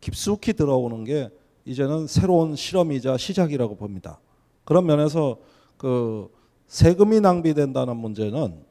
[0.00, 1.30] 깊숙이 들어오는 게
[1.64, 4.20] 이제는 새로운 실험이자 시작이라고 봅니다.
[4.64, 5.38] 그런 면에서
[5.76, 6.28] 그
[6.66, 8.64] 세금이 낭비된다는 문제는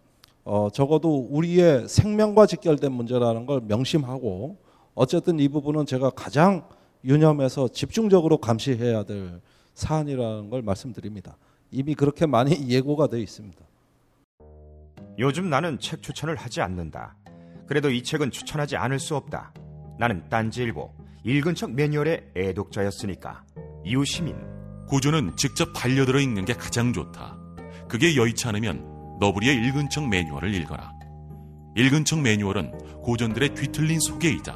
[0.46, 4.58] 어 적어도 우리의 생명과 직결된 문제라는 걸 명심하고
[4.94, 6.68] 어쨌든 이 부분은 제가 가장
[7.04, 9.42] 유념해서 집중적으로 감시해야 될
[9.74, 11.38] 사안이라는 걸 말씀드립니다.
[11.72, 13.60] 이미 그렇게 많이 예고가 되어 있습니다.
[15.20, 17.16] 요즘 나는 책 추천을 하지 않는다.
[17.68, 19.54] 그래도 이 책은 추천하지 않을 수 없다.
[20.00, 20.92] 나는 딴지일보
[21.24, 23.44] 읽은 척 매뉴얼의 애독자였으니까.
[23.86, 24.36] 이웃시민
[24.88, 27.38] 고전은 직접 반려들어 읽는 게 가장 좋다.
[27.88, 30.92] 그게 여의치 않으면 너부리의 읽은 척 매뉴얼을 읽어라.
[31.76, 34.56] 읽은 척 매뉴얼은 고전들의 뒤틀린 소개이자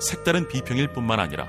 [0.00, 1.48] 색다른 비평일 뿐만 아니라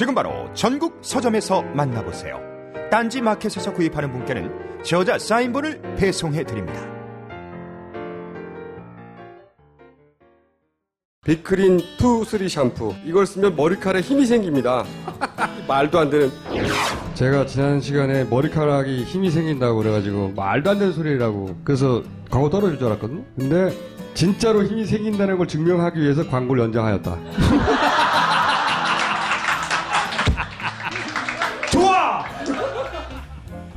[0.00, 2.40] 지금 바로 전국 서점에서 만나보세요.
[2.90, 6.80] 딴지 마켓에서 구입하는 분께는 저자 사인본을 배송해 드립니다.
[11.26, 14.86] 빅그린 투 쓰리 샴푸 이걸 쓰면 머리카락에 힘이 생깁니다.
[15.68, 16.30] 말도 안 되는.
[17.12, 22.86] 제가 지난 시간에 머리카락이 힘이 생긴다고 그래가지고 말도 안 되는 소리라고 그래서 광고 떨어질 줄
[22.86, 23.22] 알았거든요.
[23.36, 23.76] 근데
[24.14, 27.18] 진짜로 힘이 생긴다는 걸 증명하기 위해서 광고를 연장하였다.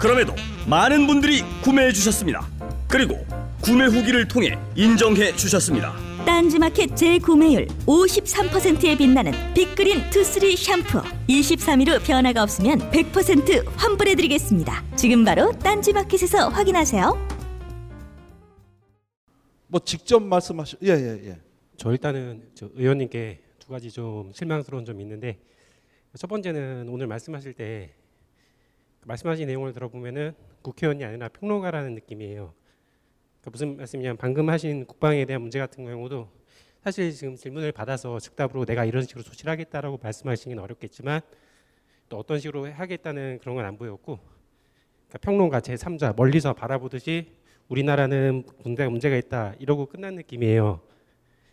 [0.03, 0.33] 그럼에도
[0.69, 2.45] 많은 분들이 구매해 주셨습니다.
[2.89, 3.15] 그리고
[3.63, 5.93] 구매 후기를 통해 인정해 주셨습니다.
[6.25, 14.83] 딴지마켓 재구매율 53%에 빛나는 빅그린 투쓰리 샴푸 23일 후 변화가 없으면 100% 환불해드리겠습니다.
[14.97, 17.27] 지금 바로 딴지마켓에서 확인하세요.
[19.67, 20.79] 뭐 직접 말씀하시.
[20.83, 21.37] 예예 예.
[21.77, 25.39] 저 일단은 저 의원님께 두 가지 좀 실망스러운 점이 있는데
[26.17, 27.93] 첫 번째는 오늘 말씀하실 때
[29.05, 32.53] 말씀하신 내용을 들어보면은 국회의원이 아니라 평론가라는 느낌이에요.
[33.41, 36.29] 그러니까 무슨 말씀이냐면 방금 하신 국방에 대한 문제 같은 경우도
[36.83, 41.21] 사실 지금 질문을 받아서 즉답으로 내가 이런 식으로 조치를 하겠다라고 말씀하시기는 어렵겠지만
[42.09, 44.19] 또 어떤 식으로 하겠다는 그런 건 안 보였고
[45.07, 47.31] 그러니까 평론가 제 3자 멀리서 바라보듯이
[47.69, 50.81] 우리나라는 군대가 문제가 있다 이러고 끝난 느낌이에요.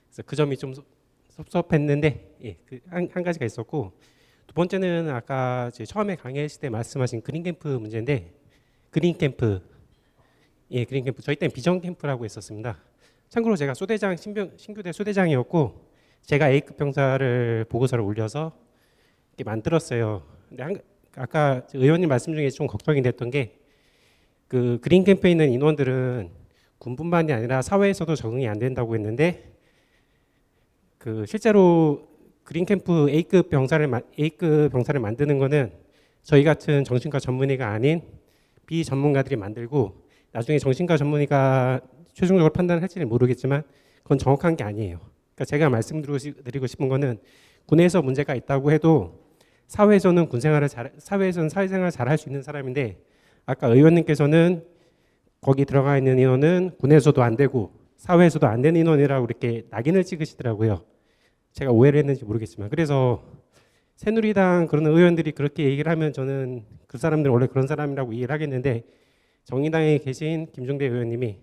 [0.09, 0.85] 그래서 그 점이 좀 섭-
[1.31, 3.93] 섭섭했는데 예, 그 한 한 가지가 있었고
[4.51, 8.35] 두 번째는 아까 제 처음에 강의했을 때 말씀하신 그린 캠프 문제인데
[8.91, 9.61] 그린 캠프
[10.73, 12.77] 예 그린 캠프 저희 때는 비전 캠프라고 했었습니다.
[13.29, 15.89] 참고로 제가 소대장 신병, 신규대 소대장이었고
[16.23, 18.53] 제가 A급 병사를 보고서를 올려서
[19.31, 20.27] 이렇게 만들었어요.
[20.49, 20.77] 근데 한,
[21.15, 23.61] 아까 의원님 말씀 중에 좀 걱정이 됐던 게
[24.51, 26.29] 그 그린 캠프에 있는 인원들은
[26.79, 29.53] 군뿐만이 아니라 사회에서도 적응이 안 된다고 했는데
[30.99, 32.10] 그 실제로
[32.51, 35.71] 그린 캠프 A급 병사를 마- A급 병사를 만드는 거는
[36.25, 38.03] 저희 같은 정신과 전문의가 아닌
[38.67, 41.81] 비전문가들이 만들고 나중에 정신과 전문의가
[42.13, 43.63] 최종적으로 판단할지는 모르겠지만
[44.03, 44.99] 그건 정확한 게 아니에요.
[44.99, 47.19] 그러니까 제가 말씀드리고 싶은 거는
[47.67, 49.21] 군에서 문제가 있다고 해도
[49.69, 52.99] 사회에서는 군 생활을 잘 사회에서는 사회생활 잘할 수 있는 사람인데
[53.47, 54.65] 아까 의원님께서는
[55.41, 60.83] 거기 들어가 있는 인원은 군에서도 안 되고 사회에서도 안 되는 인원이라고 이렇게 낙인을 찍으시더라고요.
[61.53, 63.23] 제가 오해를 했는지 모르겠지만 그래서
[63.97, 68.85] 새누리당 그런 의원들이 그렇게 얘기를 하면 저는 그 사람들 원래 그런 사람이라고 이해를 하겠는데
[69.45, 71.39] 정의당에 계신 김종대 의원님이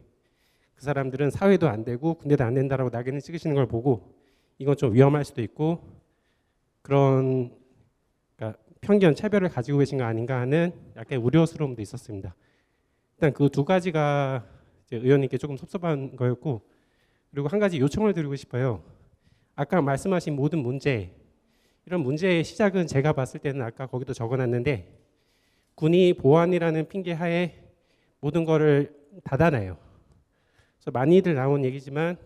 [0.76, 4.16] 그 사람들은 사회도 안 되고 군대도 안 된다라고 낙인을 찍으시는 걸 보고
[4.58, 5.84] 이건 좀 위험할 수도 있고
[6.82, 7.52] 그런
[8.36, 12.36] 그러니까 편견 차별을 가지고 계신 거 아닌가 하는 약간 우려스러움도 있었습니다.
[13.16, 14.46] 일단 그 두 가지가
[14.92, 16.62] 의원님께 조금 섭섭한 거였고
[17.32, 18.82] 그리고 한 가지 요청을 드리고 싶어요.
[19.58, 21.12] 아까 말씀하신 모든 문제
[21.88, 24.96] 이런 문제의 시작은 제가 봤을 때는 아까 거기도 적어놨는데
[25.74, 27.56] 군이 보안이라는 핑계 하에
[28.20, 29.78] 모든 거를 닫아놔요.
[30.76, 32.18] 그래서 많이들 나온 얘기지만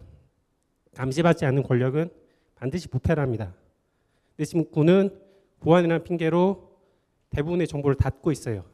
[0.94, 2.10] 감시받지 않는 권력은
[2.56, 3.56] 반드시 부패랍니다.
[4.36, 5.18] 근데 지금 군은
[5.62, 6.70] 보안이라는 핑계로
[7.30, 8.66] 대부분의 정보를 닫고 있어요.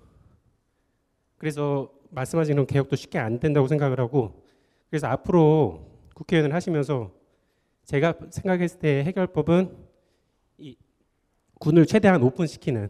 [1.37, 4.43] 그래서 말씀하신 그런 개혁도 쉽게 안 된다고 생각을 하고
[4.89, 7.16] 그래서 앞으로 국회의원을 하시면서
[7.87, 9.73] 제가 생각했을 때 해결법은
[10.57, 10.75] 이
[11.57, 12.89] 군을 최대한 오픈시키는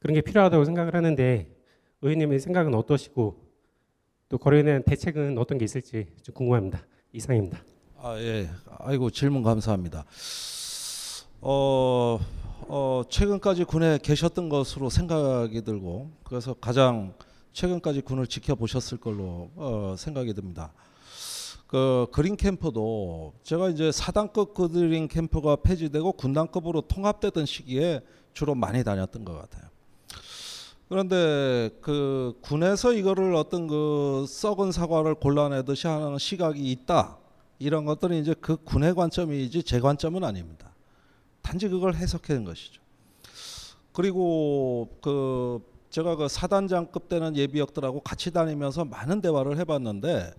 [0.00, 1.48] 그런 게 필요하다고 생각을 하는데
[2.02, 3.46] 의원님의 생각은 어떠시고
[4.28, 6.84] 또 거래에 대한 대책은 어떤 게 있을지 좀 궁금합니다.
[7.12, 7.62] 이상입니다.
[7.98, 8.50] 아 예.
[8.80, 10.04] 아이고 질문 감사합니다.
[11.40, 12.18] 어,
[12.62, 17.14] 어 최근까지 군에 계셨던 것으로 생각이 들고 그래서 가장
[17.52, 20.72] 최근까지 군을 지켜보셨을 걸로 어, 생각이 듭니다.
[21.66, 28.02] 그 그린 캠프도 제가 이제 사단급 그린 캠프가 폐지되고 군단급으로 통합되던 시기에
[28.32, 29.68] 주로 많이 다녔던 것 같아요.
[30.88, 37.18] 그런데 그 군에서 이거를 어떤 그 썩은 사과를 골라내듯이 하는 시각이 있다
[37.58, 40.72] 이런 것들은 이제 그 군의 관점이지 제 관점은 아닙니다.
[41.42, 42.80] 단지 그걸 해석하는 것이죠.
[43.92, 50.34] 그리고 그 제가 그 사단장급 되는 예비역들하고 같이 다니면서 많은 대화를 해봤는데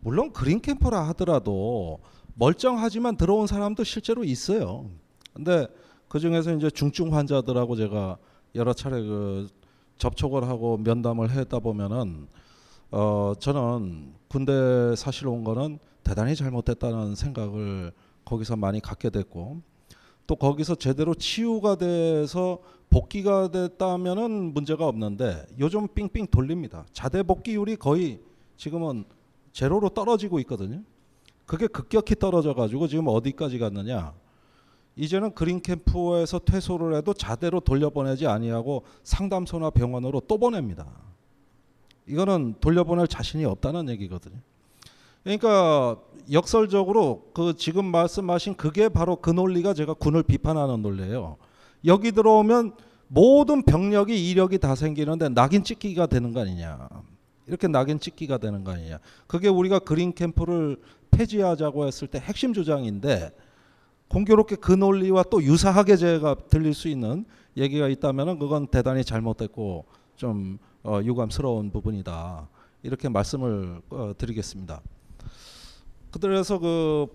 [0.00, 2.00] 물론 그린 캠프라 하더라도
[2.34, 4.90] 멀쩡하지만 들어온 사람도 실제로 있어요.
[5.32, 5.66] 근데
[6.08, 8.18] 그 중에서 이제 중증 환자들하고 제가
[8.54, 9.48] 여러 차례 그
[9.98, 12.28] 접촉을 하고 면담을 했다 보면은
[12.90, 17.92] 어 저는 군대 사실 온 거는 대단히 잘못됐다는 생각을
[18.24, 19.60] 거기서 많이 갖게 됐고
[20.26, 22.58] 또 거기서 제대로 치유가 돼서
[22.90, 26.86] 복귀가 됐다면은 문제가 없는데 요즘 삥삥 돌립니다.
[26.92, 28.20] 자대 복귀율이 거의
[28.56, 29.04] 지금은
[29.58, 30.82] 제로로 떨어지고 있거든요.
[31.44, 34.14] 그게 급격히 떨어져 가지고 지금 어디까지 갔느냐?
[34.94, 40.86] 이제는 그린 캠프에서 퇴소를 해도 자대로 돌려보내지 아니하고 상담소나 병원으로 또 보냅니다.
[42.06, 44.36] 이거는 돌려보낼 자신이 없다는 얘기거든요.
[45.24, 45.96] 그러니까
[46.30, 51.36] 역설적으로 그 지금 말씀하신 그게 바로 그 논리가 제가 군을 비판하는 논리예요.
[51.84, 52.76] 여기 들어오면
[53.08, 57.07] 모든 병력이 이력이 다 생기는데 낙인 찍기가 되는 거 아니냐.
[57.48, 58.98] 이렇게 낙인 찍기가 되는 거 아니냐.
[59.26, 60.76] 그게 우리가 그린 캠프를
[61.10, 63.30] 폐지하자고 했을 때 핵심 주장인데
[64.08, 67.24] 공교롭게 그 논리와 또 유사하게 제가 들릴 수 있는
[67.56, 69.84] 얘기가 있다면 그건 대단히 잘못됐고
[70.16, 72.48] 좀 어, 유감스러운 부분이다.
[72.82, 74.80] 이렇게 말씀을 어, 드리겠습니다.
[76.10, 77.06] 그래서 그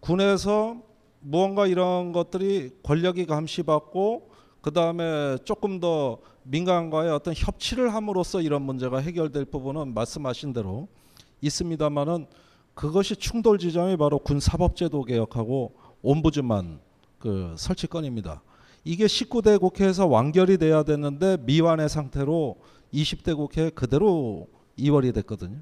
[0.00, 0.82] 군에서
[1.20, 8.98] 무언가 이런 것들이 권력이 감시받고 그 다음에 조금 더 민간과의 어떤 협치를 함으로써 이런 문제가
[8.98, 10.88] 해결될 부분은 말씀하신 대로
[11.40, 12.26] 있습니다만은
[12.74, 16.78] 그것이 충돌 지점이 바로 군 사법제도 개혁하고 옴부즈만
[17.18, 18.42] 그 설치건입니다.
[18.84, 22.56] 이게 19대 국회에서 완결이 돼야 되는데 미완의 상태로
[22.94, 25.58] 20대 국회에 그대로 이월이 됐거든요.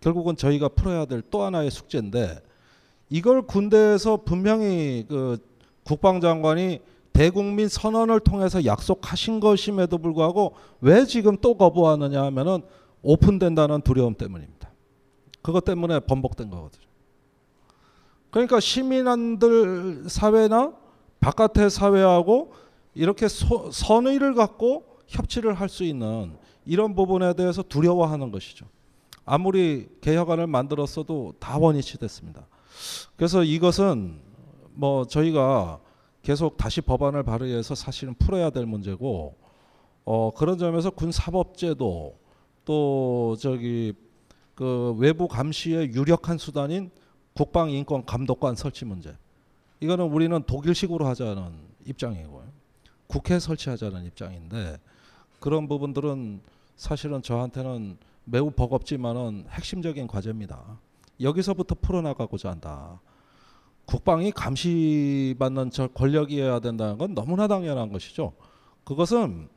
[0.00, 2.40] 결국은 저희가 풀어야 될 또 하나의 숙제인데
[3.08, 5.38] 이걸 군대에서 분명히 그
[5.84, 6.80] 국방장관이
[7.14, 12.62] 대국민 선언을 통해서 약속하신 것임에도 불구하고 왜 지금 또 거부하느냐 하면은
[13.02, 14.68] 오픈된다는 두려움 때문입니다.
[15.40, 16.84] 그것 때문에 번복된 거거든요.
[18.30, 20.74] 그러니까 시민들 사회나
[21.20, 22.52] 바깥의 사회하고
[22.94, 28.66] 이렇게 소, 선의를 갖고 협치를 할 수 있는 이런 부분에 대해서 두려워하는 것이죠.
[29.24, 32.48] 아무리 개혁안을 만들었어도 다 원위치 됐습니다.
[33.16, 34.18] 그래서 이것은
[34.72, 35.78] 뭐 저희가
[36.24, 39.36] 계속 다시 법안을 발의해서 사실은 풀어야 될 문제고
[40.06, 42.18] 어 그런 점에서 군 사법제도
[42.64, 43.92] 또 저기
[44.54, 46.90] 그 외부 감시의 유력한 수단인
[47.34, 49.14] 국방 인권 감독관 설치 문제
[49.80, 51.52] 이거는 우리는 독일식으로 하자는
[51.84, 52.44] 입장이고요.
[53.06, 54.78] 국회 설치하자는 입장인데
[55.40, 56.40] 그런 부분들은
[56.76, 60.78] 사실은 저한테는 매우 버겁지만은 핵심적인 과제입니다.
[61.20, 62.98] 여기서부터 풀어나가고자 한다.
[63.86, 68.32] 국방이 감시받는 저 권력이어야 된다는 건 너무나 당연한 것이죠.
[68.84, 69.48] 그것은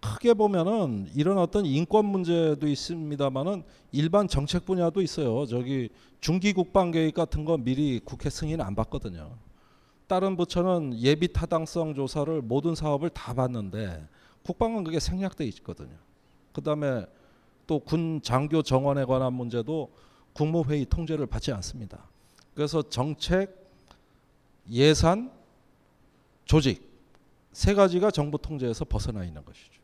[0.00, 5.46] 크게 보면은 이런 어떤 인권 문제도 있습니다만은 일반 정책 분야도 있어요.
[5.46, 5.88] 저기
[6.20, 9.36] 중기 국방 계획 같은 거 미리 국회 승인 안 받거든요.
[10.06, 14.06] 다른 부처는 예비 타당성 조사를 모든 사업을 다 받는데
[14.42, 15.96] 국방은 그게 생략돼 있거든요.
[16.52, 17.06] 그다음에
[17.66, 19.90] 또 군 장교 정원에 관한 문제도
[20.34, 22.06] 국무회의 통제를 받지 않습니다.
[22.54, 23.63] 그래서 정책,
[24.70, 25.30] 예산,
[26.44, 26.82] 조직
[27.52, 29.80] 세 가지가 정부 통제에서 벗어나 있는 것이죠.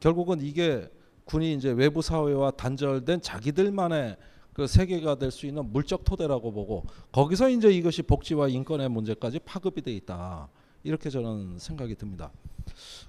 [0.00, 0.88] 결국은 이게
[1.24, 4.16] 군이 이제 외부 사회와 단절된 자기들만의
[4.52, 9.82] 그 세계가 될 수 있는 물적 토대라고 보고 거기서 이제 이것이 복지와 인권의 문제까지 파급이
[9.82, 10.48] 돼 있다.
[10.84, 12.30] 이렇게 저는 생각이 듭니다.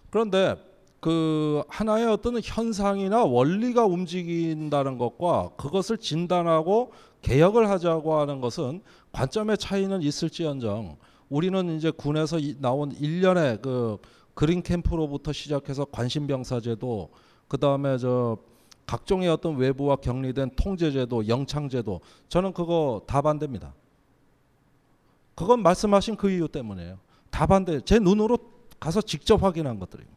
[0.09, 0.55] 그런데
[0.99, 8.81] 그 하나의 어떤 현상이나 원리가 움직인다는 것과 그것을 진단하고 개혁을 하자고 하는 것은
[9.13, 10.97] 관점의 차이는 있을지언정
[11.29, 13.97] 우리는 이제 군에서 나온 일련의 그
[14.33, 17.09] 그린 캠프로부터 시작해서 관심병사제도
[17.47, 18.37] 그 다음에 저
[18.85, 23.73] 각종의 어떤 외부와 격리된 통제제도, 영창제도 저는 그거 다 반대입니다.
[25.35, 26.99] 그건 말씀하신 그 이유 때문이에요.
[27.29, 27.79] 다 반대.
[27.81, 28.37] 제 눈으로
[28.79, 30.09] 가서 직접 확인한 것들이에요.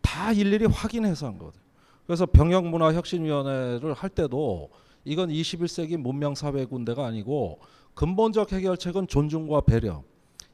[0.00, 1.62] 다 일일이 확인해서 한 거거든요.
[2.06, 4.70] 그래서 병역문화혁신위원회를 할 때도
[5.04, 7.60] 이건 21세기 문명사회 군대가 아니고
[7.94, 10.02] 근본적 해결책은 존중과 배려.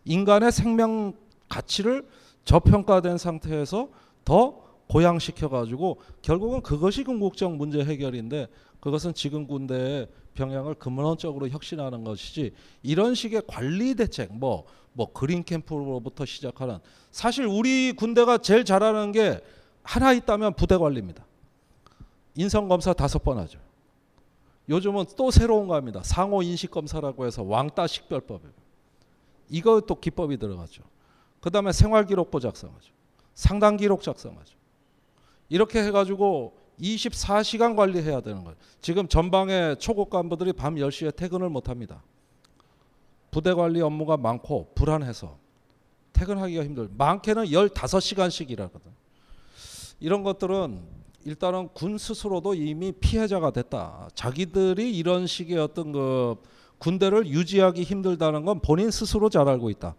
[0.05, 1.14] 인간의 생명
[1.48, 2.07] 가치를
[2.44, 3.88] 저평가된 상태에서
[4.24, 8.48] 더 고양시켜 가지고 결국은 그것이 궁극적 문제 해결인데
[8.81, 16.79] 그것은 지금 군대의 병양을 근본적으로 혁신하는 것이지 이런 식의 관리 대책 뭐뭐 그린 캠프로부터 시작하는
[17.12, 19.40] 사실 우리 군대가 제일 잘하는 게
[19.83, 21.24] 하나 있다면 부대 관리입니다.
[22.35, 23.59] 인성 검사 다섯 번 하죠.
[24.70, 26.00] 요즘은 또 새로운 거 합니다.
[26.04, 28.42] 상호 인식 검사라고 해서 왕따 식별법.
[29.48, 30.85] 이거 또 기법이 들어가죠.
[31.40, 32.92] 그다음에 생활 기록부 작성하죠.
[33.35, 34.56] 상담 기록 작성하죠.
[35.48, 38.56] 이렇게 해 가지고 24시간 관리해야 되는 거예요.
[38.80, 42.04] 지금 전방에 초급 간부들이 밤 10시에 퇴근을 못 합니다.
[43.33, 45.37] 부대 관리 업무가 많고 불안해서
[46.12, 46.88] 퇴근하기가 힘들.
[46.97, 48.92] 많게는 15시간씩 일하거든.
[49.99, 54.08] 이런 것들은 일단은 군 스스로도 이미 피해자가 됐다.
[54.14, 56.36] 자기들이 이런 식의 어떤 그
[56.78, 59.94] 군대를 유지하기 힘들다는 건 본인 스스로 잘 알고 있다.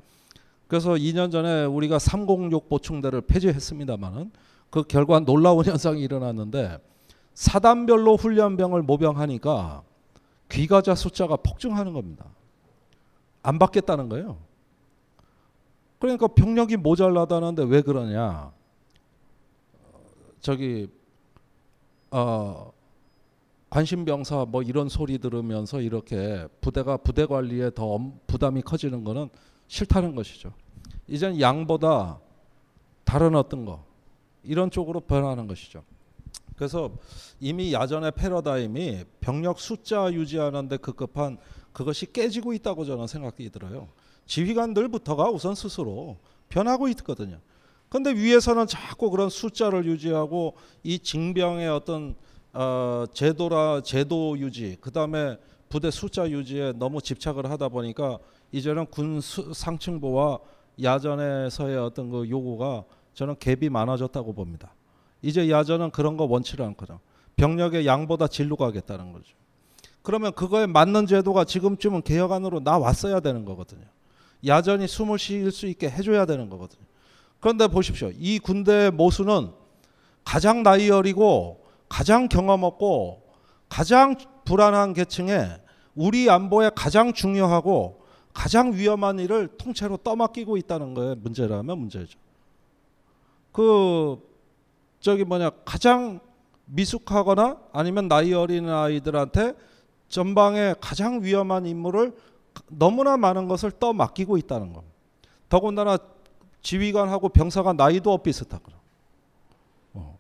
[0.67, 4.31] 그래서 2년 전에 우리가 306 보충대를 폐지했습니다만은
[4.69, 6.79] 그 결과 놀라운 현상이 일어났는데
[7.33, 9.83] 사단별로 훈련병을 모병하니까
[10.49, 12.25] 귀가자 숫자가 폭증하는 겁니다.
[13.43, 14.37] 안 받겠다는 거예요.
[15.99, 18.51] 그러니까 병력이 모자라다는데 왜 그러냐?
[20.39, 20.87] 저기
[22.11, 22.71] 어
[23.69, 27.97] 관심병사 뭐 이런 소리 들으면서 이렇게 부대가 부대 관리에 더
[28.27, 29.29] 부담이 커지는 거는
[29.67, 30.53] 싫다는 것이죠.
[31.07, 32.19] 이젠 양보다
[33.05, 33.83] 다른 어떤 거
[34.43, 35.83] 이런 쪽으로 변하는 것이죠.
[36.57, 36.91] 그래서
[37.39, 41.37] 이미 야전의 패러다임이 병력 숫자 유지하는데 급급한
[41.71, 43.87] 그것이 깨지고 있다고 저는 생각이 들어요.
[44.25, 46.17] 지휘관들부터가 우선 스스로
[46.49, 47.39] 변하고 있거든요.
[47.91, 52.15] 근데 위에서는 자꾸 그런 숫자를 유지하고 이 징병의 어떤
[52.53, 55.37] 어, 제도라 제도 유지, 그 다음에
[55.67, 58.17] 부대 숫자 유지에 너무 집착을 하다 보니까
[58.53, 60.39] 이제는 군 수, 상층부와
[60.81, 64.73] 야전에서의 어떤 그 요구가 저는 갭이 많아졌다고 봅니다.
[65.21, 66.97] 이제 야전은 그런 거 원치를 않거든.
[67.35, 69.35] 병력의 양보다 질로 가겠다는 거죠.
[70.01, 73.83] 그러면 그거에 맞는 제도가 지금쯤은 개혁안으로 나왔어야 되는 거거든요.
[74.45, 76.90] 야전이 숨을 쉴수 있게 해줘야 되는 거거든요.
[77.41, 78.11] 그런데 보십시오.
[78.17, 79.51] 이 군대의 모수는
[80.23, 83.23] 가장 나이 어리고 가장 경험 없고
[83.67, 84.15] 가장
[84.45, 85.47] 불안한 계층에
[85.95, 92.17] 우리 안보에 가장 중요하고 가장 위험한 일을 통째로 떠맡기고 있다는 거에 문제라면 문제죠.
[93.51, 94.21] 그
[94.99, 96.21] 저기 뭐냐 가장
[96.65, 99.55] 미숙하거나 아니면 나이 어린 아이들한테
[100.07, 102.15] 전방에 가장 위험한 임무를
[102.67, 104.83] 너무나 많은 것을 떠맡기고 있다는 거.
[105.49, 105.97] 더군다나
[106.61, 108.71] 지휘관하고 병사가 나이도 비슷하고.
[109.93, 110.17] 어.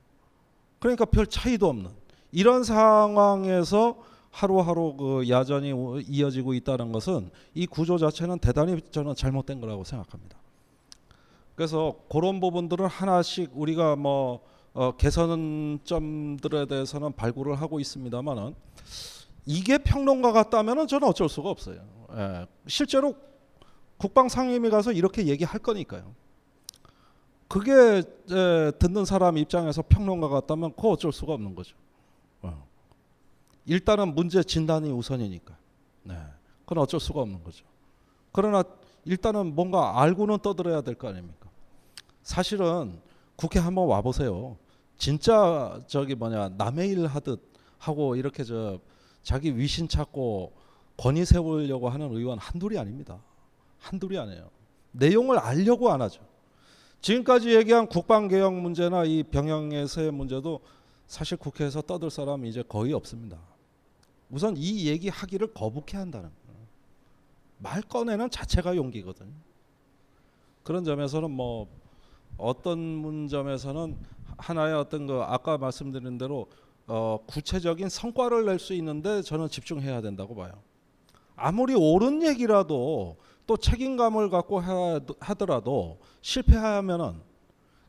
[0.79, 1.91] 그러니까 별 차이도 없는
[2.31, 3.97] 이런 상황에서
[4.31, 10.37] 하루하루 그 야전이 이어지고 있다는 것은 이 구조 자체는 대단히 저는 잘못된 거라고 생각합니다.
[11.55, 14.39] 그래서 그런 부분들은 하나씩 우리가 뭐
[14.73, 18.55] 어, 개선점들에 대해서는 발굴을 하고 있습니다만은
[19.45, 21.81] 이게 평론가 같다면은 저는 어쩔 수가 없어요.
[22.15, 23.13] 예, 실제로
[23.97, 26.15] 국방 상임위 가서 이렇게 얘기할 거니까요.
[27.51, 31.75] 그게 에, 듣는 사람 입장에서 평론가 같다면 그거 어쩔 수가 없는 거죠.
[32.41, 32.65] 어.
[33.65, 35.57] 일단은 문제 진단이 우선이니까.
[36.03, 36.15] 네.
[36.63, 37.65] 그건 어쩔 수가 없는 거죠.
[38.31, 38.63] 그러나
[39.03, 41.49] 일단은 뭔가 알고는 떠들어야 될 거 아닙니까?
[42.23, 43.01] 사실은
[43.35, 44.55] 국회 한번 와 보세요.
[44.97, 47.41] 진짜 저기 뭐냐 남의 일 하듯
[47.79, 48.79] 하고 이렇게 저
[49.23, 50.53] 자기 위신 찾고
[50.95, 53.19] 권위 세우려고 하는 의원 한둘이 아닙니다.
[53.79, 54.49] 한둘이 아니에요.
[54.93, 56.30] 내용을 알려고 안 하죠.
[57.01, 60.59] 지금까지 얘기한 국방개혁 문제나 이 병영에서의 문제도
[61.07, 63.37] 사실 국회에서 떠들 사람 이제 거의 없습니다.
[64.29, 66.61] 우선 이 얘기 하기를 거북해 한다는 거예요.
[67.57, 69.33] 말 꺼내는 자체가 용기거든요.
[70.63, 71.67] 그런 점에서는 뭐
[72.37, 73.97] 어떤 문점에서는
[74.37, 76.47] 하나의 어떤 그 아까 말씀드린 대로
[76.87, 80.51] 어 구체적인 성과를 낼 수 있는데 저는 집중해야 된다고 봐요.
[81.35, 83.17] 아무리 옳은 얘기라도
[83.47, 84.61] 또 책임감을 갖고
[85.19, 87.21] 하더라도 실패하면은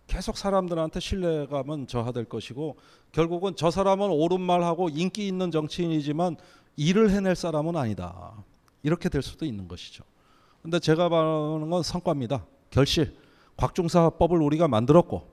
[0.07, 2.76] 계속 사람들한테 신뢰감은 저하될 것이고
[3.12, 6.36] 결국은 저 사람은 옳은 말하고 인기 있는 정치인이지만
[6.76, 8.44] 일을 해낼 사람은 아니다.
[8.82, 10.05] 이렇게 될 수도 있는 것이죠.
[10.62, 12.44] 근데 제가 말하는 건 성과입니다.
[12.70, 13.16] 결실.
[13.57, 15.30] 곽중사법을 우리가 만들었고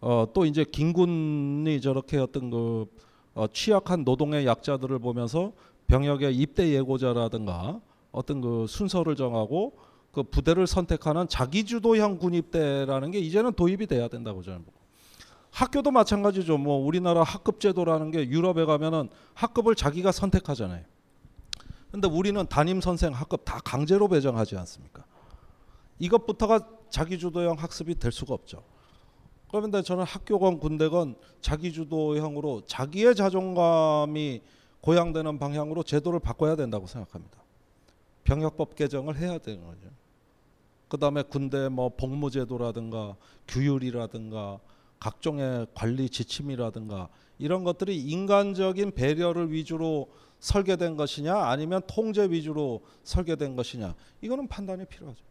[0.00, 2.86] 어, 또 이제 김군이 저렇게 어떤 그
[3.34, 5.52] 어, 취약한 노동의 약자들을 보면서
[5.86, 7.80] 병역의 입대 예고자라든가
[8.12, 9.78] 어떤 그 순서를 정하고
[10.12, 14.78] 그 부대를 선택하는 자기주도형 군입대라는 게 이제는 도입이 돼야 된다고 저는 보고
[15.50, 16.58] 학교도 마찬가지죠.
[16.58, 20.84] 뭐 우리나라 학급 제도라는 게 유럽에 가면은 학급을 자기가 선택하잖아요.
[21.90, 25.04] 근데 우리는 담임 선생 학급 다 강제로 배정하지 않습니까?
[25.98, 28.62] 이것부터가 자기주도형 학습이 될 수가 없죠.
[29.50, 34.42] 그런데 저는 학교건 군대건 자기주도형으로 자기의 자존감이
[34.82, 37.38] 고양되는 방향으로 제도를 바꿔야 된다고 생각합니다.
[38.28, 39.88] 병역법 개정을 해야 되는 거죠.
[40.88, 43.16] 그다음에 군대 뭐 복무제도라든가
[43.46, 44.60] 규율이라든가
[45.00, 47.08] 각종의 관리 지침이라든가
[47.38, 50.10] 이런 것들이 인간적인 배려를 위주로
[50.40, 55.22] 설계된 것이냐 아니면 통제 위주로 설계된 것이냐 이거는 판단이 필요하죠.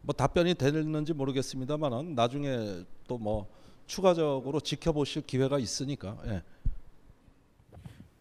[0.00, 3.46] 뭐 답변이 되는지 모르겠습니다만은 나중에 또 뭐
[3.86, 6.18] 추가적으로 지켜보실 기회가 있으니까.
[6.26, 6.42] 예.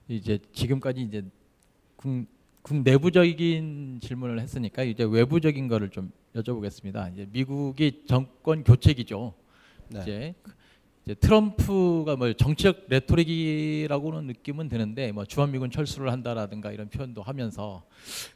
[0.08, 1.26] 이제 지금까지 이제
[1.96, 2.28] 국,
[2.66, 7.14] 국 내부적인 질문을 했으니까 이제 외부적인 거를 좀 여쭤보겠습니다.
[7.14, 9.36] 이제 미국이 정권 교체기죠.
[9.90, 10.02] 네.
[10.02, 10.36] 이제
[11.06, 17.84] 이제 트럼프가 뭐 정치적 레토릭이라고는 느낌은 드는데 뭐 주한미군 철수를 한다라든가 이런 표현도 하면서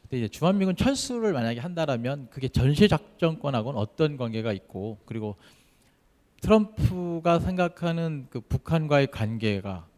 [0.02, 5.34] 근데 이제 주한미군 철수를 만약에 한다라면 그게 전시 작전권하고는 어떤 관계가 있고 그리고
[6.40, 9.89] 트럼프가 생각하는 그 북한과의 관계가 그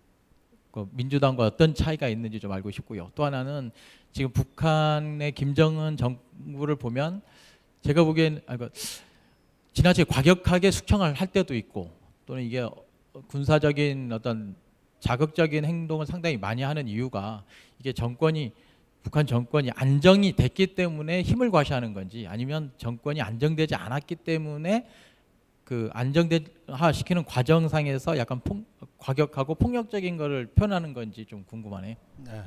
[0.93, 3.11] 민주당과 어떤 차이가 있는지 좀 알고 싶고요.
[3.15, 3.71] 또 하나는
[4.13, 7.23] 지금 북한의 김정은 정부를 보면
[7.83, 8.71] 제가 보기엔 아, 그
[9.73, 11.91] 지나치게 과격하게 숙청을 할 때도 있고
[12.27, 12.67] 또는 이게
[13.29, 14.55] 군사적인 어떤
[15.01, 17.45] 자극적인 행동을 상당히 많이 하는 이유가
[17.79, 18.53] 이게 정권이
[19.03, 24.87] 북한 정권이 안정이 됐기 때문에 힘을 과시하는 건지 아니면 정권이 안정되지 않았기 때문에
[25.65, 28.65] 그 안정화 시키는 과정상에서 약간 폭,
[28.99, 31.97] 과격하고 폭력적인 거를 표현하는 건지 좀 궁금하네요.
[32.19, 32.43] 네.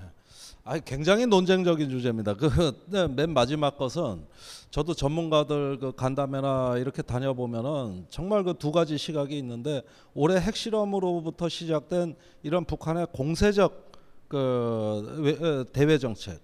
[0.64, 2.34] 아, 굉장히 논쟁적인 주제입니다.
[2.34, 4.26] 그맨 네, 마지막 것은
[4.72, 12.16] 저도 전문가들 그 간담회나 이렇게 다녀보면은 정말 그 두 가지 시각이 있는데 올해 핵실험으로부터 시작된
[12.42, 13.92] 이런 북한의 공세적
[14.28, 16.40] 그 대외 정책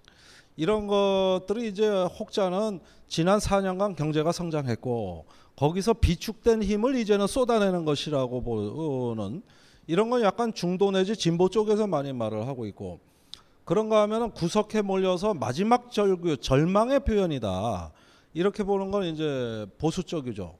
[0.56, 5.26] 이런 것들이 이제 혹자는 지난 4년간 경제가 성장했고
[5.56, 9.42] 거기서 비축된 힘을 이제는 쏟아내는 것이라고 보는
[9.86, 13.00] 이런 건 약간 중도 내지 진보 쪽에서 많이 말을 하고 있고
[13.64, 17.92] 그런가 하면은 구석에 몰려서 마지막 절규 절망의 표현이다
[18.34, 20.56] 이렇게 보는 건 이제 보수 쪽이죠.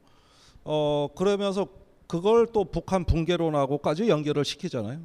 [0.64, 1.66] 어 그러면서
[2.06, 5.00] 그걸 또 북한 붕괴론하고까지 연결을 시키잖아요.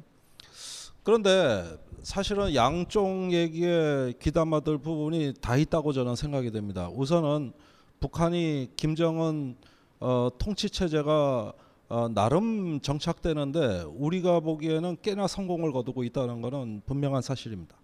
[1.02, 1.64] 그런데
[2.02, 6.88] 사실은 양쪽 얘기에 귀담아들 부분이 다 있다고 저는 생각이 됩니다.
[6.94, 7.52] 우선은
[8.00, 9.56] 북한이 김정은
[10.00, 11.52] 어, 통치 체제가
[11.88, 17.76] 어, 나름 정착되는데 우리가 보기에는 꽤나 성공을 거두고 있다는 것은 분명한 사실입니다.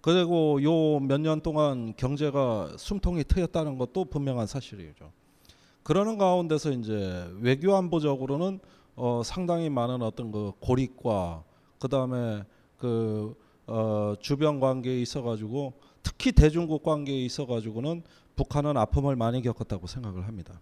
[0.00, 5.10] 그리고 요 몇 년 동안 경제가 숨통이 트였다는 것도 분명한 사실이죠.
[5.82, 8.60] 그러는 가운데서 이제 외교 안보적으로는
[8.96, 11.42] 어, 상당히 많은 어떤 그 고립과
[11.78, 12.44] 그 다음에
[12.80, 18.02] 그 어, 주변 관계에 있어가지고 특히 대중국 관계에 있어가지고는
[18.34, 20.60] 북한은 아픔을 많이 겪었다고 생각을 합니다.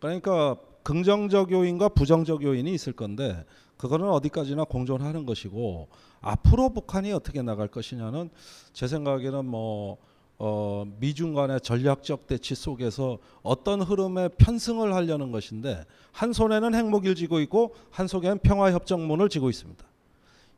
[0.00, 3.44] 그러니까 긍정적 요인과 부정적 요인이 있을 건데
[3.76, 5.88] 그거는 어디까지나 공존하는 것이고
[6.20, 8.30] 앞으로 북한이 어떻게 나갈 것이냐는
[8.72, 9.98] 제 생각에는 뭐
[10.38, 17.40] 어, 미중 간의 전략적 대치 속에서 어떤 흐름에 편승을 하려는 것인데 한 손에는 핵무기를 쥐고
[17.40, 19.87] 있고 한 손에는 평화협정문을 쥐고 있습니다.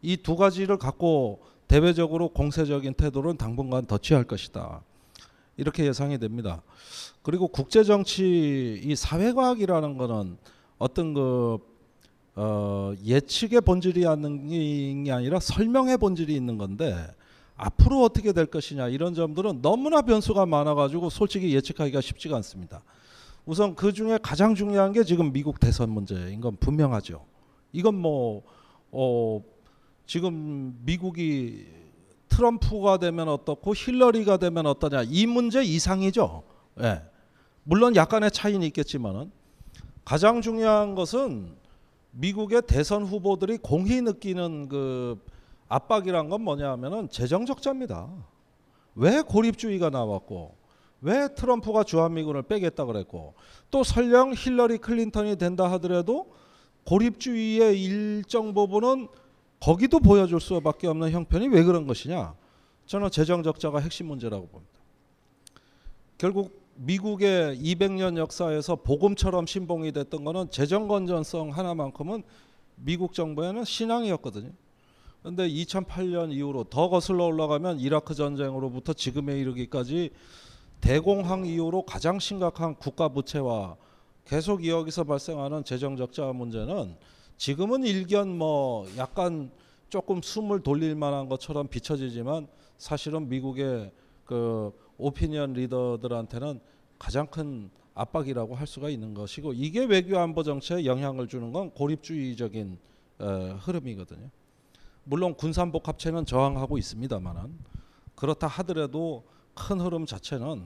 [0.03, 4.83] 이 두 가지를 갖고 대외적으로 공세적인 태도는 당분간 더 취할 것이다.
[5.57, 6.63] 이렇게 예상이 됩니다.
[7.23, 10.39] 그리고 국제 정치 이 사회과학이라는 거는
[10.79, 11.59] 어떤 그
[12.35, 16.97] 어, 예측의 본질이 있는 게 아니라 설명의 본질이 있는 건데
[17.57, 22.83] 앞으로 어떻게 될 것이냐 이런 점들은 너무나 변수가 많아가지고 솔직히 예측하기가 쉽지가 않습니다.
[23.45, 27.25] 우선 그 중에 가장 중요한 게 지금 미국 대선 문제인 건 분명하죠.
[27.73, 28.43] 이건 뭐
[28.91, 29.43] 어,
[30.11, 31.69] 지금 미국이
[32.27, 36.43] 트럼프가 되면 어떻고 힐러리가 되면 어떠냐 이 문제 이상이죠.
[36.81, 37.05] 예.
[37.63, 39.31] 물론 약간의 차이는 있겠지만은
[40.05, 41.55] 가장 중요한 것은
[42.11, 45.25] 미국의 대선 후보들이 공히 느끼는 그
[45.69, 48.11] 압박이란 건 뭐냐 하면은 재정 적자입니다.
[48.97, 50.57] 왜 고립주의가 나왔고
[51.03, 53.35] 왜 트럼프가 주한미군을 빼겠다 그랬고
[53.71, 56.33] 또 설령 힐러리 클린턴이 된다 하더라도
[56.85, 59.07] 고립주의의 일정 부분은
[59.61, 62.35] 거기도 보여줄 수밖에 없는 형편이 왜 그런 것이냐?
[62.87, 64.73] 저는 재정 적자가 핵심 문제라고 봅니다.
[66.17, 72.23] 결국 미국의 200년 역사에서 복음처럼 신봉이 됐던 것은 재정 건전성 하나만큼은
[72.77, 74.51] 미국 정부에는 신앙이었거든요.
[75.21, 80.11] 그런데 2008년 이후로 더 거슬러 올라가면 이라크 전쟁으로부터 지금에 이르기까지
[80.81, 83.77] 대공황 이후로 가장 심각한 국가 부채와
[84.25, 86.97] 계속 여기서 발생하는 재정 적자 문제는
[87.41, 89.51] 지금은 일견 뭐 약간
[89.89, 93.93] 조금 숨을 돌릴 만한 것처럼 비춰지지만 사실은 미국의
[94.27, 96.61] 그 오피니언 리더들한테는
[96.99, 102.79] 가장 큰 압박이라고 할 수가 있는 것이고 이게 외교 안보 정책에 영향을 주는 건 고립주의적인
[103.21, 104.29] 어, 흐름이거든요.
[105.05, 107.59] 물론 군산복 합체는 저항하고 있습니다만은
[108.17, 109.25] 그렇다 하더라도
[109.55, 110.63] 큰 흐름 자체는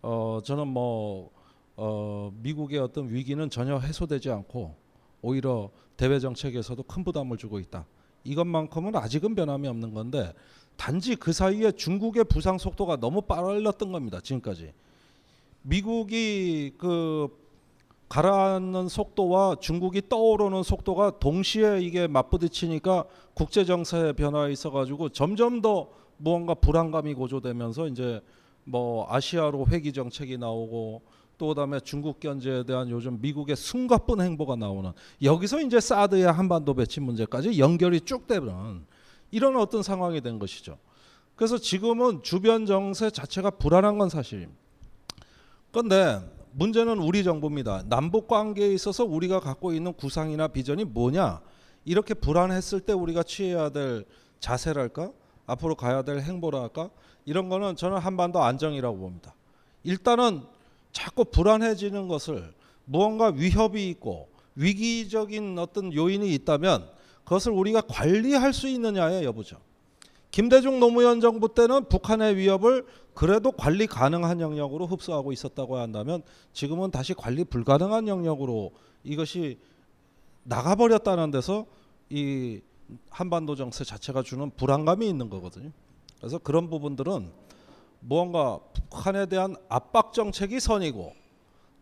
[0.00, 1.30] 어 저는 뭐
[1.76, 4.87] 어, 미국의 어떤 위기는 전혀 해소되지 않고
[5.22, 7.86] 오히려 대외 정책에서도 큰 부담을 주고 있다.
[8.24, 10.32] 이것만큼은 아직은 변함이 없는 건데
[10.76, 14.20] 단지 그 사이에 중국의 부상 속도가 너무 빨랐던 겁니다.
[14.20, 14.72] 지금까지
[15.62, 17.28] 미국이 그
[18.08, 23.04] 가라앉는 속도와 중국이 떠오르는 속도가 동시에 이게 맞부딪히니까
[23.34, 28.20] 국제 정세의 변화에 있어 가지고 점점 더 무언가 불안감이 고조되면서 이제
[28.64, 31.02] 뭐 아시아로 회귀 정책이 나오고
[31.38, 37.00] 또 그다음에 중국 견제에 대한 요즘 미국의 숨가쁜 행보가 나오는 여기서 이제 사드의 한반도 배치
[37.00, 38.84] 문제까지 연결이 쭉 되는
[39.30, 40.78] 이런 어떤 상황이 된 것이죠.
[41.36, 44.60] 그래서 지금은 주변 정세 자체가 불안한 건 사실입니다.
[45.70, 46.20] 그런데
[46.52, 47.84] 문제는 우리 정부입니다.
[47.86, 51.40] 남북 관계에 있어서 우리가 갖고 있는 구상이나 비전이 뭐냐?
[51.84, 54.04] 이렇게 불안했을 때 우리가 취해야 될
[54.40, 55.12] 자세랄까?
[55.46, 56.90] 앞으로 가야 될 행보랄까?
[57.24, 59.34] 이런 거는 저는 한반도 안정이라고 봅니다.
[59.84, 60.42] 일단은
[60.92, 62.52] 자꾸 불안해지는 것을
[62.84, 66.88] 무언가 위협이 있고 위기적인 어떤 요인이 있다면
[67.24, 69.58] 그것을 우리가 관리할 수 있느냐의 여부죠.
[70.30, 76.22] 김대중 노무현 정부 때는 북한의 위협을 그래도 관리 가능한 영역으로 흡수하고 있었다고 한다면
[76.52, 78.72] 지금은 다시 관리 불가능한 영역으로
[79.04, 79.58] 이것이
[80.44, 81.66] 나가버렸다는 데서
[82.10, 82.60] 이
[83.10, 85.70] 한반도 정세 자체가 주는 불안감이 있는 거거든요.
[86.18, 87.30] 그래서 그런 부분들은
[88.00, 91.12] 무언가 북한에 대한 압박 정책이 선이고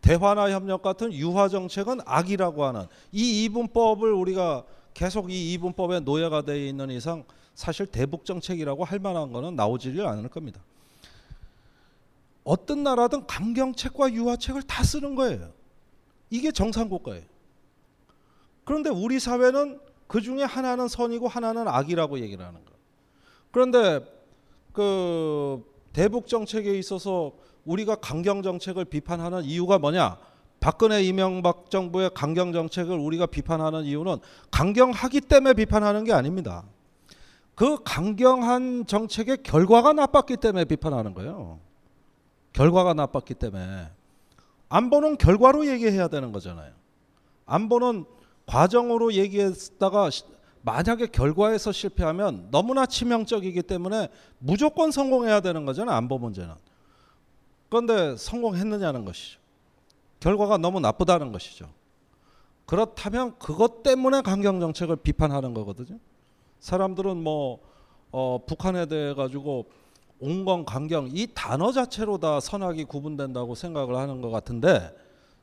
[0.01, 4.63] 대화나 협력 같은 유화 정책은 악이라고 하는 이 이분법을 우리가
[4.93, 10.29] 계속 이 이분법에 노예가 되어 있는 이상 사실 대북 정책이라고 할 만한 거는 나오지를 않을
[10.29, 10.61] 겁니다.
[12.43, 15.51] 어떤 나라든 강경책과 유화책을 다 쓰는 거예요.
[16.29, 17.25] 이게 정상 국가예요.
[18.63, 22.79] 그런데 우리 사회는 그 중에 하나는 선이고 하나는 악이라고 얘기를 하는 거예요.
[23.51, 24.05] 그런데
[24.71, 25.63] 그
[25.97, 27.31] 대북 정책에 있어서
[27.65, 30.19] 우리가 강경 정책을 비판하는 이유가 뭐냐?
[30.59, 34.17] 박근혜 이명박 정부의 강경 정책을 우리가 비판하는 이유는
[34.51, 36.65] 강경하기 때문에 비판하는 게 아닙니다.
[37.55, 41.59] 그 강경한 정책의 결과가 나빴기 때문에 비판하는 거예요.
[42.53, 43.89] 결과가 나빴기 때문에
[44.69, 46.73] 안보는 결과로 얘기해야 되는 거잖아요.
[47.47, 48.05] 안보는
[48.45, 50.11] 과정으로 얘기했다가
[50.67, 55.95] 만약에 결과에서 실패하면 너무나 치명적이기 때문에 무조건 성공해야 되는 거잖아요.
[55.95, 56.53] 안보 문제는.
[57.69, 59.39] 그런데 성공했느냐는 것이죠.
[60.19, 61.69] 결과가 너무 나쁘다는 것이죠.
[62.65, 65.99] 그렇다면 그것 때문에 강경 정책을 비판하는 거거든요.
[66.59, 67.59] 사람들은 뭐
[68.11, 69.67] 어, 북한에 대해 가지고
[70.19, 74.93] 온건 강경 이 단어 자체로 다 선악이 구분된다고 생각을 하는 것 같은데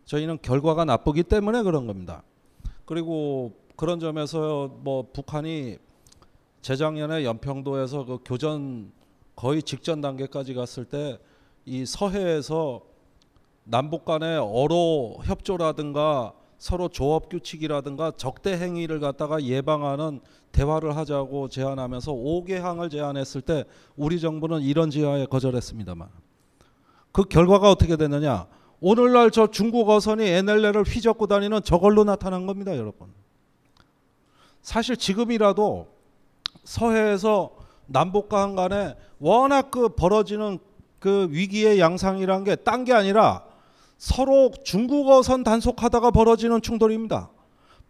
[0.05, 2.23] 저희는 결과가 나쁘기 때문에 그런 겁니다.
[2.85, 5.79] 그리고 그런 점에서 뭐 북한이
[6.63, 8.93] 재작년에 연평도에서 그 교전
[9.37, 11.19] 거의 직전 단계까지 갔을 때
[11.67, 12.83] 이 서해에서
[13.65, 20.21] 남북 간의 어로 협조라든가 서로 조업 규칙이라든가 적대 행위를 갖다가 예방하는
[20.53, 23.65] 대화를 하자고 제안하면서 5개 항을 제안했을 때
[23.97, 26.09] 우리 정부는 이런 제안에 거절했습니다만.
[27.13, 28.47] 그 결과가 어떻게 됐느냐?
[28.81, 33.09] 오늘날 저 중국 어선이 NLL을 휘젓고 다니는 저걸로 나타난 겁니다 여러분
[34.65, 35.87] 사실 지금이라도
[36.65, 37.51] 서해에서
[37.87, 40.59] 남북간 간에 워낙 그 벌어지는
[40.99, 43.45] 그 위기의 양상이란 게 딴 게 아니라
[43.99, 47.29] 서로 중국 어선 단속하다가 벌어지는 충돌입니다.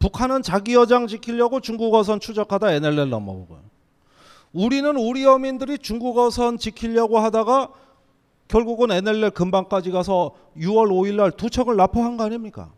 [0.01, 3.57] 북한은 자기 여장 지키려고 중국 어선 추적하다 NLL 넘어오고
[4.53, 7.69] 우리는 우리 어민들이 중국 어선 지키려고 하다가
[8.49, 12.73] 결국은 NLL 근방까지 가서 6월 5일 날 두 척을 납포한 거 아닙니까?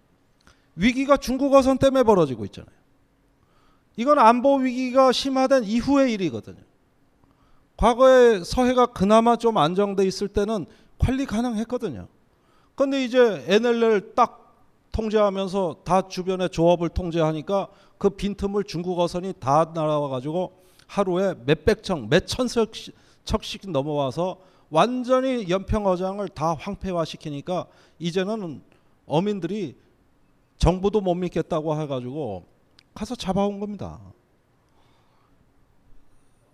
[0.76, 2.75] 위기가 중국 어선 때문에 벌어지고 있잖아요.
[3.96, 6.60] 이건 안보 위기가 심화된 이후의 일이거든요.
[7.76, 10.66] 과거에 서해가 그나마 좀 안정돼 있을 때는
[10.98, 12.08] 관리 가능했거든요.
[12.74, 14.46] 근데 이제 NLL 딱
[14.92, 17.68] 통제하면서 다 주변의 조업을 통제하니까
[17.98, 22.48] 그 빈틈을 중국 어선이 다 날아와 가지고 하루에 몇백 척, 몇천
[23.24, 24.38] 척씩 넘어와서
[24.70, 27.66] 완전히 연평어장을 다 황폐화 시키니까
[27.98, 28.62] 이제는
[29.06, 29.76] 어민들이
[30.58, 32.46] 정부도 못 믿겠다고 해가지고
[32.96, 34.00] 가서 잡아온 겁니다.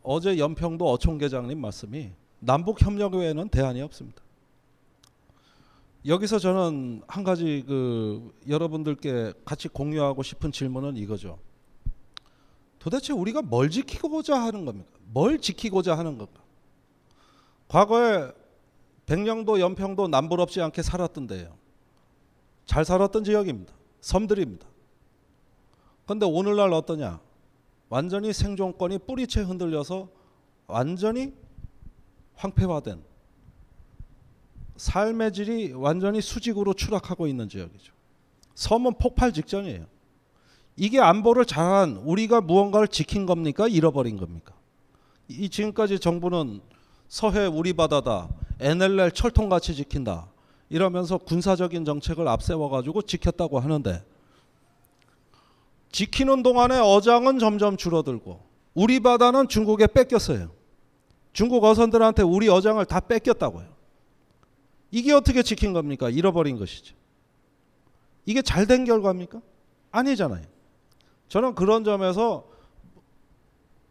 [0.02, 4.20] 어제 연평도 어촌계장님 말씀이 남북 협력 외에는 대안이 없습니다.
[6.04, 11.38] 여기서 저는 한 가지 그 여러분들께 같이 공유하고 싶은 질문은 이거죠.
[12.80, 14.90] 도대체 우리가 뭘 지키고자 하는 겁니까?
[15.12, 16.42] 뭘 지키고자 하는 겁니까?
[17.68, 18.32] 과거에
[19.06, 21.56] 백령도, 연평도 남부럽지 않게 살았던 데요.
[22.66, 23.72] 잘 살았던 지역입니다.
[24.00, 24.71] 섬들입니다.
[26.06, 27.20] 근데 오늘날 어떠냐?
[27.88, 30.08] 완전히 생존권이 뿌리채 흔들려서
[30.66, 31.32] 완전히
[32.34, 33.02] 황폐화된
[34.76, 37.92] 삶의 질이 완전히 수직으로 추락하고 있는 지역이죠.
[38.54, 39.86] 섬은 폭발 직전이에요.
[40.76, 43.68] 이게 안보를 잘한 우리가 무언가를 지킨 겁니까?
[43.68, 44.54] 잃어버린 겁니까?
[45.28, 46.60] 이 지금까지 정부는
[47.08, 48.28] 서해 우리 바다다,
[48.58, 50.28] NLL 철통같이 지킨다
[50.70, 54.02] 이러면서 군사적인 정책을 앞세워 가지고 지켰다고 하는데
[55.92, 58.40] 지키는 동안에 어장은 점점 줄어들고
[58.74, 60.50] 우리 바다는 중국에 뺏겼어요.
[61.32, 63.66] 중국 어선들한테 우리 어장을 다 뺏겼다고요.
[64.90, 66.10] 이게 어떻게 지킨 겁니까?
[66.10, 66.94] 잃어버린 것이죠.
[68.26, 69.40] 이게 잘 된 결과입니까?
[69.90, 70.44] 아니잖아요.
[71.28, 72.44] 저는 그런 점에서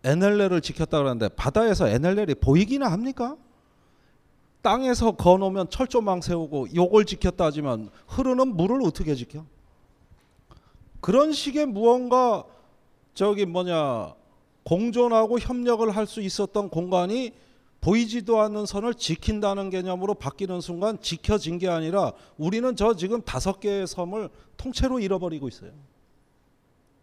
[0.04, 3.36] NLL을 지켰다 그러는데 바다에서 NLL이 보이기나 합니까?
[4.62, 9.45] 땅에서 거놓으면 철조망 세우고 요걸 지켰다 하지만 흐르는 물을 어떻게 지켜?
[11.02, 12.45] 그런 식의 무언가
[13.14, 14.16] 저기 뭐냐
[14.64, 17.34] 공존하고 협력을 할 수 있었던 공간이
[17.82, 23.88] 보이지도 않는 선을 지킨다는 개념으로 바뀌는 순간 지켜진 게 아니라 우리는 저 지금 다섯 개의
[23.88, 25.72] 섬을 통째로 잃어버리고 있어요.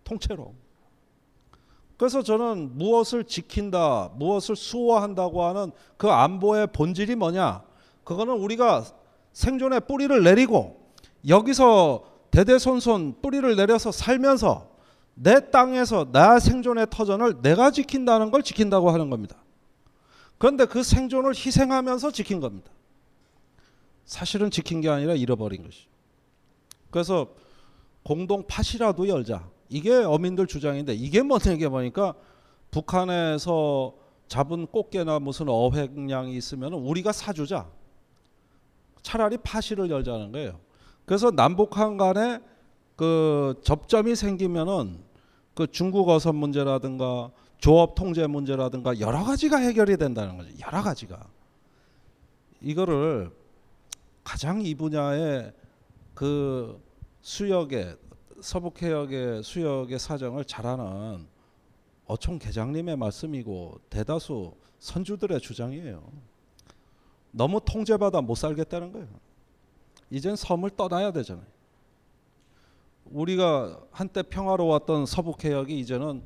[0.05, 0.55] 통째로.
[1.97, 7.65] 그래서 저는 무엇을 지킨다, 무엇을 수호한다고 하는 그 안보의 본질이 뭐냐?
[8.05, 8.85] 그거는 우리가
[9.33, 10.81] 생존의 뿌리를 내리고
[11.27, 12.05] 여기서
[12.39, 14.71] 대대손손 뿌리를 내려서 살면서
[15.15, 19.35] 내 땅에서 나 생존의 터전을 내가 지킨다는 걸 지킨다고 하는 겁니다.
[20.39, 22.71] 그런데 그 생존을 희생하면서 지킨 겁니다.
[24.05, 25.89] 사실은 지킨 게 아니라 잃어버린 것이죠.
[26.93, 27.27] 그래서
[28.05, 29.49] 공동 팥이라도 열자.
[29.69, 32.15] 이게 어민들 주장인데 이게 뭐냐게 보니까
[32.71, 33.95] 북한에서
[34.29, 37.69] 잡은 꽃게나 무슨 어획량이 있으면 우리가 사주자.
[39.03, 40.68] 차라리 파시를 열자는 거예요.
[41.09, 42.39] 그래서 남북한 간에
[42.95, 44.99] 그 접점이 생기면은
[45.55, 50.51] 그 중국 어선 문제라든가 조업 통제 문제라든가 여러 가지가 해결이 된다는 거죠.
[50.67, 51.27] 여러 가지가.
[52.61, 53.31] 이거를
[54.23, 55.55] 가장 이 분야의
[56.13, 56.79] 그
[57.23, 57.97] 수역의
[58.43, 61.27] 서북 해역의 수역의 사정을 잘 아는
[62.05, 66.03] 어총 계장님의 말씀이고 대다수 선주들의 주장이에요.
[67.31, 69.28] 너무 통제받아 못 살겠다는 거예요.
[70.11, 71.47] 이젠 섬을 떠나야 되잖아요.
[73.07, 76.23] 우리가 한때 평화로웠던 서북 해역이 이제는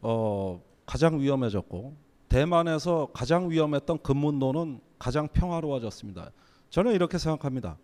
[0.00, 1.94] 어 가장 위험해졌고
[2.28, 6.30] 대만에서 가장 위험했던 금문도는 가장 평화로워졌습니다.
[6.70, 7.76] 저는 이렇게 생각합니다.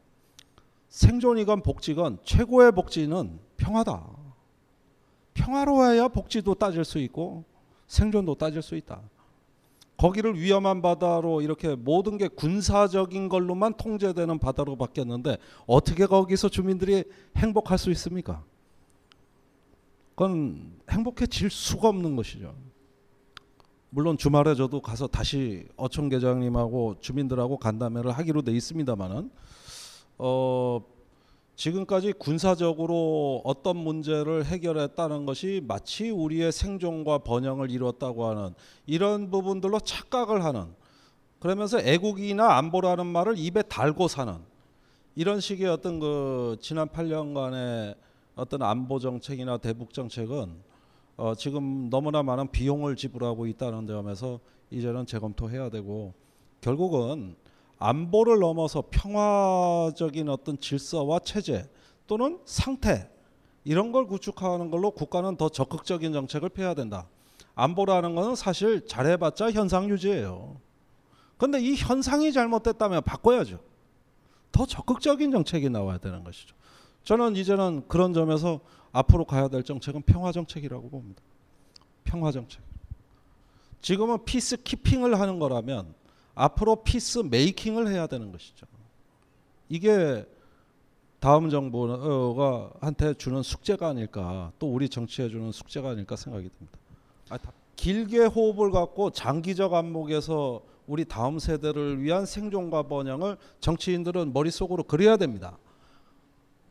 [0.88, 4.06] 생존이건 복지건 최고의 복지는 평화다.
[5.34, 7.44] 평화로워야 복지도 따질 수 있고
[7.86, 9.00] 생존도 따질 수 있다.
[9.98, 15.36] 거기를 위험한 바다로 이렇게 모든 게 군사적인 걸로만 통제되는 바다로 바뀌었는데
[15.66, 17.04] 어떻게 거기서 주민들이
[17.36, 18.44] 행복할 수 있습니까?
[20.14, 22.54] 그건 행복해질 수가 없는 것이죠.
[23.90, 29.30] 물론 주말에 저도 가서 다시 어촌 계장님하고 주민들하고 간담회를 하기로 돼 있습니다만은
[30.18, 30.80] 어
[31.58, 38.54] 지금까지 군사적으로 어떤 문제를 해결했다는 것이 마치 우리의 생존과 번영을 이뤘다고 하는
[38.86, 40.68] 이런 부분들로 착각을 하는
[41.40, 44.38] 그러면서 애국이나 안보라는 말을 입에 달고 사는
[45.16, 47.96] 이런 식의 어떤 그 지난 8년간의
[48.36, 50.62] 어떤 안보 정책이나 대북 정책은
[51.16, 54.38] 어 지금 너무나 많은 비용을 지불하고 있다는 점에서
[54.70, 56.14] 이제는 재검토해야 되고
[56.60, 57.34] 결국은
[57.78, 61.68] 안보를 넘어서 평화적인 어떤 질서와 체제
[62.06, 63.10] 또는 상태
[63.64, 67.06] 이런 걸 구축하는 걸로 국가는 더 적극적인 정책을 펴야 된다.
[67.54, 70.56] 안보라는 것은 사실 잘해봤자 현상 유지예요.
[71.36, 73.60] 그런데 이 현상이 잘못됐다면 바꿔야죠.
[74.50, 76.56] 더 적극적인 정책이 나와야 되는 것이죠.
[77.04, 78.60] 저는 이제는 그런 점에서
[78.92, 81.22] 앞으로 가야 될 정책은 평화 정책이라고 봅니다.
[82.04, 82.62] 평화 정책.
[83.80, 85.94] 지금은 peace keeping을 하는 거라면
[86.38, 88.66] 앞으로 peace making을 해야 되는 것이죠.
[89.68, 90.24] 이게
[91.18, 96.78] 다음 정부가 한테 주는 숙제가 아닐까 또 우리 정치에 주는 숙제가 아닐까 생각이 듭니다.
[97.30, 97.38] 아,
[97.74, 105.58] 길게 호흡을 갖고 장기적 안목에서 우리 다음 세대를 위한 생존과 번영을 정치인들은 머릿속으로 그려야 됩니다.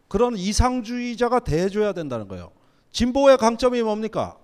[0.07, 2.51] 그런 이상주의자가 돼줘야 된다는 거예요.
[2.91, 4.37] 진보의 강점이 뭡니까?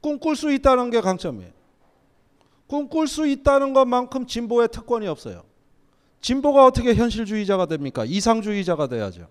[0.00, 1.61] 꿈꿀 수 있다는 게 강점이에요.
[2.72, 5.42] 꿈꿀 수 있다는 것만큼 진보의 특권이 없어요.
[6.22, 8.06] 진보가 어떻게 현실주의자가 됩니까?
[8.06, 9.28] 이상주의자가 돼야죠.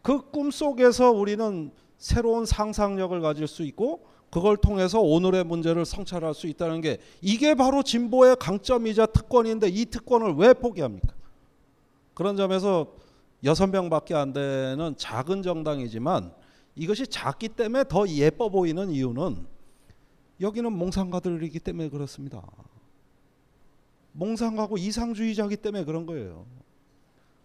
[0.00, 6.46] 그 꿈 속에서 우리는 새로운 상상력을 가질 수 있고 그걸 통해서 오늘의 문제를 성찰할 수
[6.46, 11.08] 있다는 게 이게 바로 진보의 강점이자 특권인데 이 특권을 왜 포기합니까?
[12.14, 12.94] 그런 점에서
[13.44, 16.32] 여섯 명밖에 안 되는 작은 정당이지만
[16.76, 19.55] 이것이 작기 때문에 더 예뻐 보이는 이유는
[20.40, 22.42] 여기는 몽상가들이기 때문에 그렇습니다.
[24.12, 26.46] 몽상가고 이상주의자기 때문에 그런 거예요.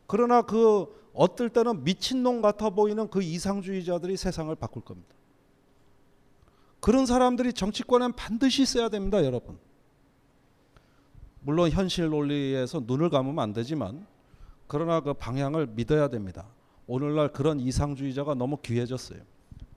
[0.08, 5.16] 그러나 그 어떨 때는 미친놈 같아 보이는 그 이상주의자들이 세상을 바꿀 겁니다.
[6.80, 9.58] 그런 사람들이 정치권엔 반드시 있어야 됩니다, 여러분.
[11.42, 14.06] 물론 현실 논리에서 눈을 감으면 안 되지만
[14.68, 16.48] 그러나 그 방향을 믿어야 됩니다.
[16.88, 19.22] 오늘날 그런 이상주의자가 너무 귀해졌어요.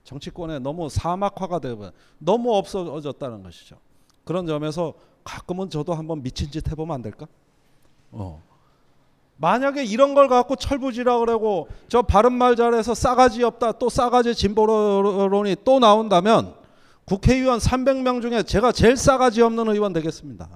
[0.05, 1.89] 정치권에 너무 사막화가 되고
[2.19, 3.77] 너무 없어졌다는 것이죠.
[4.23, 4.93] 그런 점에서
[5.23, 7.27] 가끔은 저도 한번 미친 짓 해보면 안 될까?
[8.11, 8.41] 어.
[9.37, 15.57] 만약에 이런 걸 갖고 철부지라 그러고 저 바른 말 잘해서 싸가지 없다 또 싸가지 진보론이
[15.65, 16.53] 또 나온다면
[17.03, 20.47] 국회의원 300명 중에 제가 제일 싸가지 없는 의원 되겠습니다.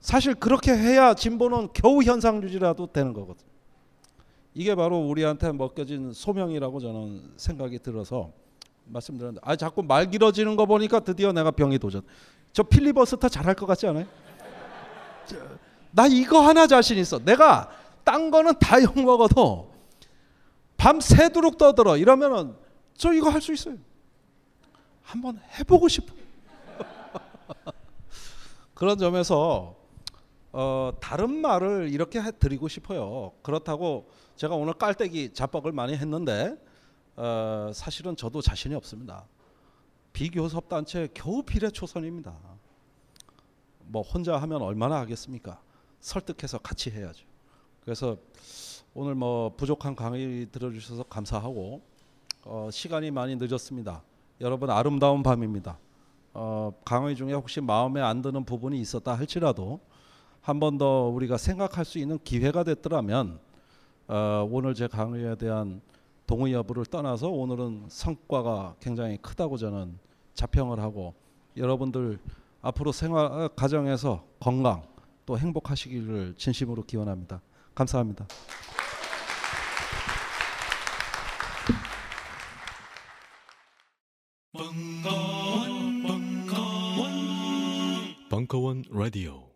[0.00, 3.49] 사실 그렇게 해야 진보는 겨우 현상 유지라도 되는 거거든요.
[4.54, 8.32] 이게 바로 우리한테 먹겨진 소명이라고 저는 생각이 들어서
[8.86, 12.02] 말씀드렸는데 아 자꾸 말 길어지는 거 보니까 드디어 내가 병이 도전.
[12.52, 14.06] 저 필리버스터 잘할 것 같지 않아요?
[15.92, 17.18] 나 이거 하나 자신 있어.
[17.20, 17.70] 내가
[18.04, 19.70] 딴 거는 다 욕먹어도
[20.76, 22.54] 밤 새도록 떠들어 이러면은
[22.94, 23.76] 저 이거 할 수 있어요.
[25.02, 26.12] 한번 해보고 싶어.
[28.74, 29.76] 그런 점에서
[30.52, 33.32] 어, 다른 말을 이렇게 해 드리고 싶어요.
[33.42, 34.08] 그렇다고
[34.40, 36.56] 제가 오늘 깔때기 자뻑을 많이 했는데
[37.14, 39.26] 어, 사실은 저도 자신이 없습니다.
[40.14, 42.34] 비교섭 단체 겨우 비례 초선입니다.
[43.80, 45.60] 뭐 혼자 하면 얼마나 하겠습니까?
[46.00, 47.26] 설득해서 같이 해야죠.
[47.84, 48.16] 그래서
[48.94, 51.82] 오늘 뭐 부족한 강의 들어주셔서 감사하고
[52.46, 54.02] 어, 시간이 많이 늦었습니다.
[54.40, 55.78] 여러분 아름다운 밤입니다.
[56.32, 59.80] 어, 강의 중에 혹시 마음에 안 드는 부분이 있었다 할지라도
[60.40, 63.38] 한 번 더 우리가 생각할 수 있는 기회가 됐더라면
[64.10, 65.80] 어, 오늘 제 강의에 대한
[66.26, 70.00] 동의 여부를 떠나서 오늘은 성과가 굉장히 크다고 저는
[70.34, 71.14] 자평을 하고
[71.56, 72.18] 여러분들
[72.60, 74.82] 앞으로 생활 가정에서 건강
[75.24, 77.40] 또 행복하시기를 진심으로 기원합니다.
[77.72, 78.26] 감사합니다.
[84.52, 87.10] 벙커원, 벙커원,
[88.28, 89.49] 벙커원 라디오.